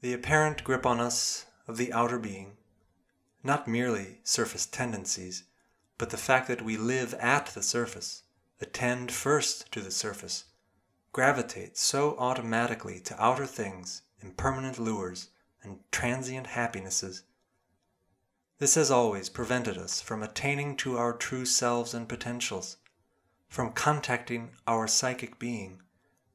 The 0.00 0.12
apparent 0.12 0.64
grip 0.64 0.84
on 0.84 1.00
us 1.00 1.46
of 1.68 1.76
the 1.76 1.92
outer 1.92 2.18
being 2.18 2.56
not 3.44 3.66
merely 3.66 4.18
surface 4.22 4.66
tendencies, 4.66 5.44
but 5.98 6.10
the 6.10 6.16
fact 6.16 6.48
that 6.48 6.62
we 6.62 6.76
live 6.76 7.14
at 7.14 7.46
the 7.46 7.62
surface, 7.62 8.21
attend 8.62 9.12
first 9.12 9.70
to 9.72 9.80
the 9.80 9.90
surface, 9.90 10.44
gravitate 11.12 11.76
so 11.76 12.16
automatically 12.18 13.00
to 13.00 13.22
outer 13.22 13.46
things, 13.46 14.02
impermanent 14.20 14.78
lures, 14.78 15.28
and 15.62 15.80
transient 15.90 16.46
happinesses. 16.48 17.24
This 18.58 18.76
has 18.76 18.90
always 18.90 19.28
prevented 19.28 19.76
us 19.76 20.00
from 20.00 20.22
attaining 20.22 20.76
to 20.78 20.96
our 20.96 21.12
true 21.12 21.44
selves 21.44 21.92
and 21.94 22.08
potentials, 22.08 22.76
from 23.48 23.72
contacting 23.72 24.52
our 24.66 24.86
psychic 24.86 25.38
being, 25.38 25.82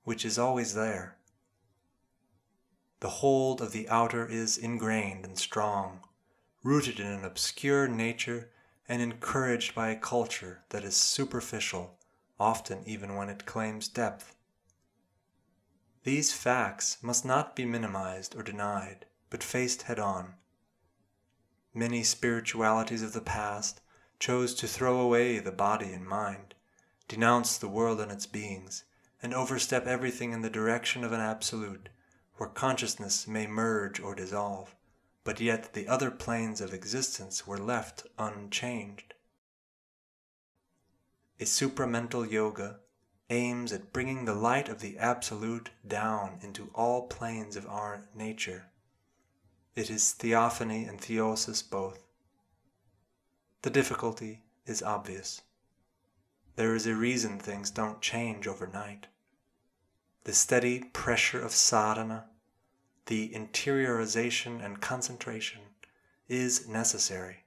which 0.04 0.26
is 0.26 0.38
always 0.38 0.74
there. 0.74 1.18
The 3.00 3.10
hold 3.10 3.62
of 3.62 3.72
the 3.72 3.88
outer 3.90 4.28
is 4.28 4.58
ingrained 4.58 5.26
and 5.26 5.38
strong, 5.38 6.02
rooted 6.64 7.00
in 7.00 7.08
an 7.08 7.24
obscure 7.24 7.88
nature 7.88 8.50
and 8.90 9.02
encouraged 9.02 9.76
by 9.76 9.90
a 9.90 10.00
culture 10.00 10.64
that 10.70 10.84
is 10.84 10.96
superficial, 10.96 11.97
often 12.40 12.84
even 12.86 13.16
when 13.16 13.30
it 13.30 13.46
claims 13.46 13.88
depth. 13.88 14.36
These 16.04 16.34
facts 16.34 16.98
must 17.02 17.26
not 17.26 17.56
be 17.56 17.66
minimized 17.66 18.36
or 18.36 18.44
denied, 18.44 19.06
but 19.30 19.44
faced 19.44 19.84
head 19.84 20.00
on. 20.00 20.36
Many 21.74 22.04
spiritualities 22.04 23.02
of 23.02 23.14
the 23.14 23.22
past 23.22 23.82
chose 24.20 24.56
to 24.56 24.68
throw 24.68 25.00
away 25.00 25.40
the 25.40 25.52
body 25.52 25.92
and 25.94 26.08
mind, 26.08 26.56
denounce 27.08 27.58
the 27.58 27.68
world 27.68 28.00
and 28.00 28.12
its 28.12 28.26
beings, 28.26 28.84
and 29.22 29.34
overstep 29.34 29.86
everything 29.86 30.32
in 30.32 30.42
the 30.42 30.50
direction 30.50 31.04
of 31.04 31.12
an 31.12 31.20
absolute, 31.20 31.90
where 32.36 32.50
consciousness 32.50 33.28
may 33.28 33.48
merge 33.48 34.00
or 34.00 34.16
dissolve, 34.16 34.76
but 35.24 35.40
yet 35.42 35.74
the 35.74 35.88
other 35.88 36.10
planes 36.10 36.62
of 36.62 36.74
existence 36.74 37.46
were 37.46 37.58
left 37.58 38.08
unchanged. 38.18 39.14
A 41.40 41.46
supramental 41.46 42.30
yoga 42.30 42.80
aims 43.30 43.72
at 43.72 43.94
bringing 43.94 44.26
the 44.26 44.34
light 44.34 44.70
of 44.70 44.80
the 44.80 44.98
Absolute 44.98 45.70
down 45.86 46.40
into 46.42 46.72
all 46.74 47.08
planes 47.08 47.56
of 47.56 47.68
our 47.68 48.08
nature. 48.16 48.72
It 49.76 49.92
is 49.92 50.14
theophany 50.14 50.86
and 50.86 51.00
theosis 51.00 51.62
both. 51.62 52.00
The 53.62 53.70
difficulty 53.70 54.46
is 54.66 54.82
obvious. 54.82 55.42
There 56.56 56.74
is 56.74 56.88
a 56.88 56.96
reason 56.96 57.38
things 57.38 57.70
don't 57.70 58.02
change 58.02 58.48
overnight. 58.48 59.06
The 60.24 60.34
steady 60.34 60.86
pressure 60.86 61.42
of 61.42 61.52
sadhana, 61.52 62.26
the 63.06 63.30
interiorization 63.30 64.64
and 64.66 64.82
concentration 64.82 65.62
is 66.28 66.68
necessary 66.68 67.46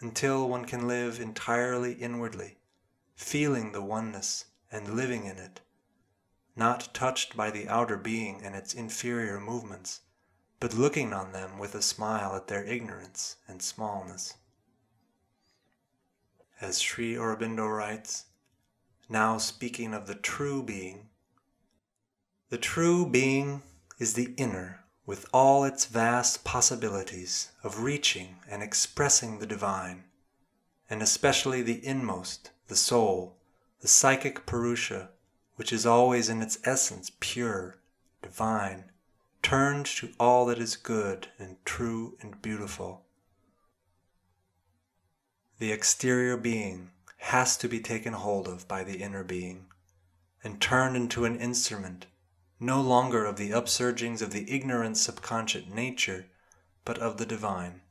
until 0.00 0.48
one 0.48 0.64
can 0.64 0.88
live 0.88 1.20
entirely 1.20 1.92
inwardly, 1.92 2.58
feeling 3.14 3.72
the 3.72 3.82
oneness 3.82 4.46
and 4.70 4.96
living 4.96 5.24
in 5.24 5.38
it, 5.38 5.60
not 6.56 6.92
touched 6.94 7.36
by 7.36 7.50
the 7.50 7.68
outer 7.68 7.96
being 7.96 8.42
and 8.42 8.54
its 8.54 8.74
inferior 8.74 9.40
movements, 9.40 10.00
but 10.60 10.74
looking 10.74 11.12
on 11.12 11.32
them 11.32 11.58
with 11.58 11.74
a 11.74 11.82
smile 11.82 12.34
at 12.34 12.48
their 12.48 12.64
ignorance 12.64 13.36
and 13.46 13.60
smallness. 13.62 14.34
As 16.60 16.80
Sri 16.80 17.14
Aurobindo 17.14 17.66
writes, 17.68 18.24
now 19.08 19.38
speaking 19.38 19.92
of 19.92 20.06
the 20.06 20.14
true 20.14 20.62
being, 20.62 21.08
the 22.48 22.58
true 22.58 23.04
being 23.04 23.62
is 23.98 24.14
the 24.14 24.32
inner 24.36 24.84
with 25.06 25.26
all 25.32 25.64
its 25.64 25.84
vast 25.84 26.44
possibilities 26.44 27.50
of 27.62 27.82
reaching 27.82 28.36
and 28.48 28.62
expressing 28.62 29.38
the 29.38 29.46
divine, 29.46 30.04
and 30.88 31.02
especially 31.02 31.62
the 31.62 31.84
inmost, 31.84 32.50
the 32.68 32.76
soul, 32.76 33.36
the 33.80 33.88
psychic 33.88 34.46
Purusha, 34.46 35.10
which 35.56 35.72
is 35.72 35.86
always 35.86 36.28
in 36.28 36.42
its 36.42 36.58
essence 36.64 37.12
pure, 37.20 37.76
divine, 38.22 38.90
turned 39.42 39.86
to 39.86 40.10
all 40.18 40.46
that 40.46 40.58
is 40.58 40.76
good 40.76 41.28
and 41.38 41.56
true 41.64 42.16
and 42.20 42.40
beautiful. 42.40 43.04
The 45.58 45.72
exterior 45.72 46.36
being 46.36 46.90
has 47.18 47.56
to 47.58 47.68
be 47.68 47.80
taken 47.80 48.14
hold 48.14 48.48
of 48.48 48.66
by 48.66 48.84
the 48.84 48.98
inner 48.98 49.24
being 49.24 49.66
and 50.42 50.60
turned 50.60 50.96
into 50.96 51.24
an 51.24 51.38
instrument 51.38 52.06
no 52.60 52.80
longer 52.80 53.24
of 53.24 53.36
the 53.36 53.50
upsurgings 53.50 54.22
of 54.22 54.30
the 54.30 54.50
ignorant 54.50 54.96
subconscious 54.96 55.66
nature, 55.66 56.26
but 56.84 56.98
of 56.98 57.18
the 57.18 57.26
divine. 57.26 57.82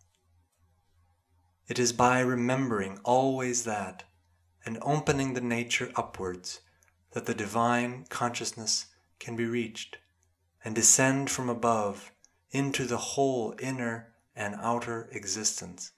It 1.68 1.78
is 1.80 1.94
by 1.94 2.20
remembering 2.20 3.00
always 3.04 3.64
that 3.64 4.04
and 4.66 4.78
opening 4.82 5.34
the 5.34 5.42
nature 5.42 5.92
upwards 5.96 6.62
that 7.12 7.26
the 7.26 7.34
divine 7.34 8.06
consciousness 8.10 8.88
can 9.20 9.36
be 9.36 9.46
reached 9.46 9.98
and 10.64 10.74
descend 10.74 11.30
from 11.30 11.50
above 11.50 12.12
into 12.52 12.86
the 12.86 12.98
whole 12.98 13.56
inner 13.60 14.14
and 14.36 14.56
outer 14.60 15.10
existence, 15.12 15.92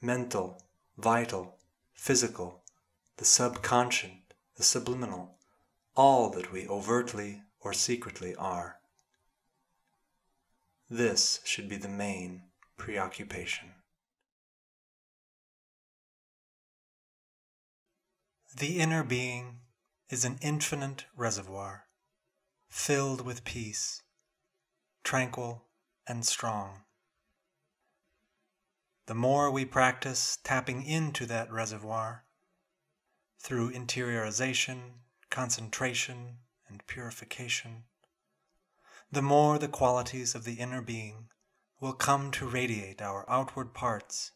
mental, 0.00 0.62
vital, 0.98 1.56
physical, 1.92 2.62
the 3.16 3.24
subconscious, 3.24 4.10
the 4.56 4.62
subliminal, 4.62 5.36
all 5.96 6.30
that 6.30 6.52
we 6.52 6.66
overtly 6.68 7.42
or 7.60 7.72
secretly 7.72 8.34
are. 8.36 8.78
This 10.90 11.40
should 11.44 11.68
be 11.68 11.76
the 11.76 11.88
main 11.88 12.42
preoccupation. 12.76 13.72
The 18.56 18.78
inner 18.78 19.02
being 19.02 19.62
is 20.10 20.24
an 20.24 20.38
infinite 20.40 21.06
reservoir, 21.16 21.88
filled 22.68 23.22
with 23.22 23.42
peace, 23.42 24.02
tranquil 25.02 25.64
and 26.06 26.24
strong. 26.24 26.84
The 29.06 29.14
more 29.16 29.50
we 29.50 29.64
practice 29.64 30.38
tapping 30.44 30.86
into 30.86 31.26
that 31.26 31.50
reservoir 31.50 32.26
through 33.40 33.72
interiorization, 33.72 35.00
concentration, 35.30 36.38
and 36.68 36.86
purification, 36.86 37.86
the 39.10 39.20
more 39.20 39.58
the 39.58 39.66
qualities 39.66 40.36
of 40.36 40.44
the 40.44 40.60
inner 40.60 40.80
being 40.80 41.28
will 41.80 41.92
come 41.92 42.30
to 42.30 42.46
radiate 42.48 43.02
our 43.02 43.28
outward 43.28 43.74
parts, 43.74 44.30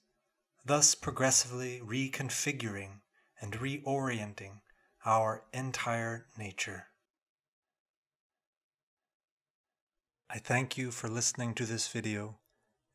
thus 0.64 0.96
progressively 0.96 1.80
reconfiguring 1.80 3.02
and 3.40 3.52
reorienting 3.54 4.60
our 5.04 5.44
entire 5.52 6.26
nature. 6.36 6.88
I 10.30 10.38
thank 10.38 10.76
you 10.76 10.90
for 10.90 11.08
listening 11.08 11.54
to 11.54 11.64
this 11.64 11.88
video 11.88 12.38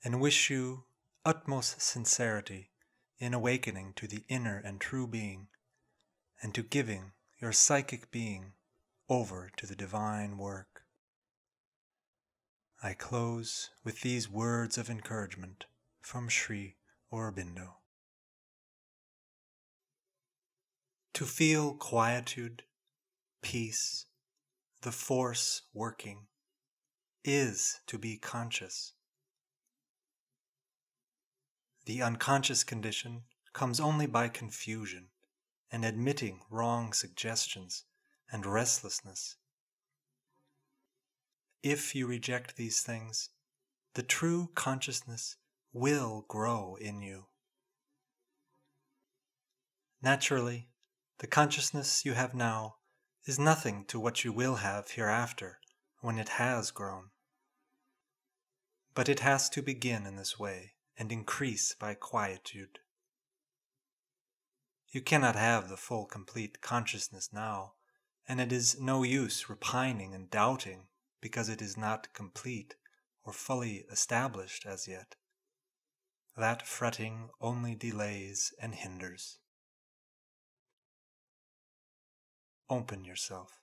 and 0.04 0.22
wish 0.22 0.50
you 0.50 0.84
utmost 1.26 1.82
sincerity 1.82 2.70
in 3.18 3.34
awakening 3.34 3.94
to 3.96 4.08
the 4.08 4.24
inner 4.28 4.62
and 4.64 4.80
true 4.80 5.08
being 5.08 5.48
and 6.41 6.54
to 6.54 6.62
giving 6.62 7.14
your 7.41 7.52
psychic 7.52 8.12
being 8.12 8.54
over 9.10 9.50
to 9.58 9.66
the 9.66 9.76
divine 9.76 10.38
work. 10.38 10.84
I 12.84 12.94
close 12.94 13.70
with 13.84 14.02
these 14.02 14.30
words 14.30 14.78
of 14.78 14.89
encouragement 14.89 15.66
from 16.02 16.28
Sri 16.28 16.76
Aurobindo. 17.12 17.76
To 21.14 21.26
feel 21.26 21.76
quietude, 21.76 22.64
peace, 23.43 24.07
the 24.82 24.91
force 24.91 25.61
working, 25.72 26.26
is 27.24 27.82
to 27.86 27.99
be 27.99 28.18
conscious. 28.18 28.93
The 31.86 32.01
unconscious 32.01 32.64
condition 32.64 33.24
comes 33.53 33.80
only 33.80 34.07
by 34.07 34.28
confusion 34.28 35.09
and 35.72 35.86
admitting 35.86 36.39
wrong 36.49 36.93
suggestions 36.93 37.84
and 38.32 38.43
restlessness. 38.43 39.36
If 41.61 41.93
you 41.93 42.07
reject 42.07 42.55
these 42.55 42.82
things, 42.82 43.30
the 43.93 44.03
true 44.03 44.49
consciousness 44.55 45.36
will 45.72 46.26
grow 46.28 46.76
in 46.82 47.03
you. 47.03 47.26
Naturally, 50.01 50.70
the 51.24 51.28
consciousness 51.28 52.04
you 52.04 52.12
have 52.12 52.34
now 52.34 52.76
is 53.26 53.40
nothing 53.40 53.86
to 53.86 53.98
what 53.98 54.26
you 54.26 54.34
will 54.34 54.56
have 54.56 54.92
hereafter 54.92 55.58
when 56.02 56.20
it 56.20 56.28
has 56.28 56.70
grown. 56.70 57.12
But 58.94 59.08
it 59.08 59.22
has 59.22 59.48
to 59.52 59.62
begin 59.62 60.06
in 60.06 60.18
this 60.18 60.38
way 60.38 60.74
and 60.98 61.14
increase 61.14 61.76
by 61.80 61.94
quietude. 61.94 62.80
You 64.92 65.00
cannot 65.00 65.38
have 65.38 65.70
the 65.70 65.78
full 65.78 66.08
complete 66.08 66.60
consciousness 66.60 67.30
now, 67.32 67.76
and 68.28 68.42
it 68.42 68.52
is 68.52 68.78
no 68.82 69.04
use 69.04 69.50
repining 69.50 70.14
and 70.14 70.30
doubting 70.30 70.88
because 71.22 71.48
it 71.48 71.62
is 71.62 71.78
not 71.78 72.14
complete 72.14 72.76
or 73.24 73.32
fully 73.32 73.86
established 73.90 74.66
as 74.66 74.90
yet. 74.90 75.16
That 76.36 76.68
fretting 76.68 77.30
only 77.40 77.76
delays 77.76 78.54
and 78.62 78.76
hinders. 78.76 79.38
Open 82.70 83.03
yourself. 83.03 83.59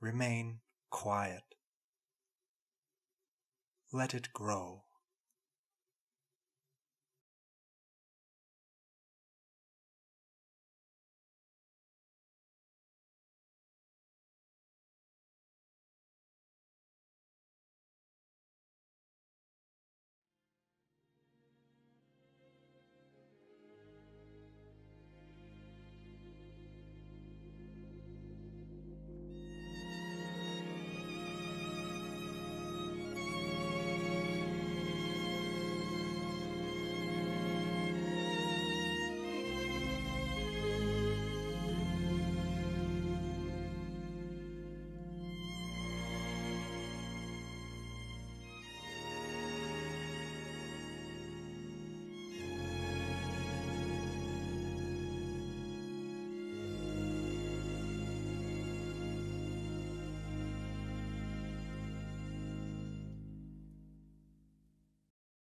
Remain 0.00 0.60
quiet. 0.90 1.54
Let 3.92 4.14
it 4.14 4.32
grow. 4.32 4.84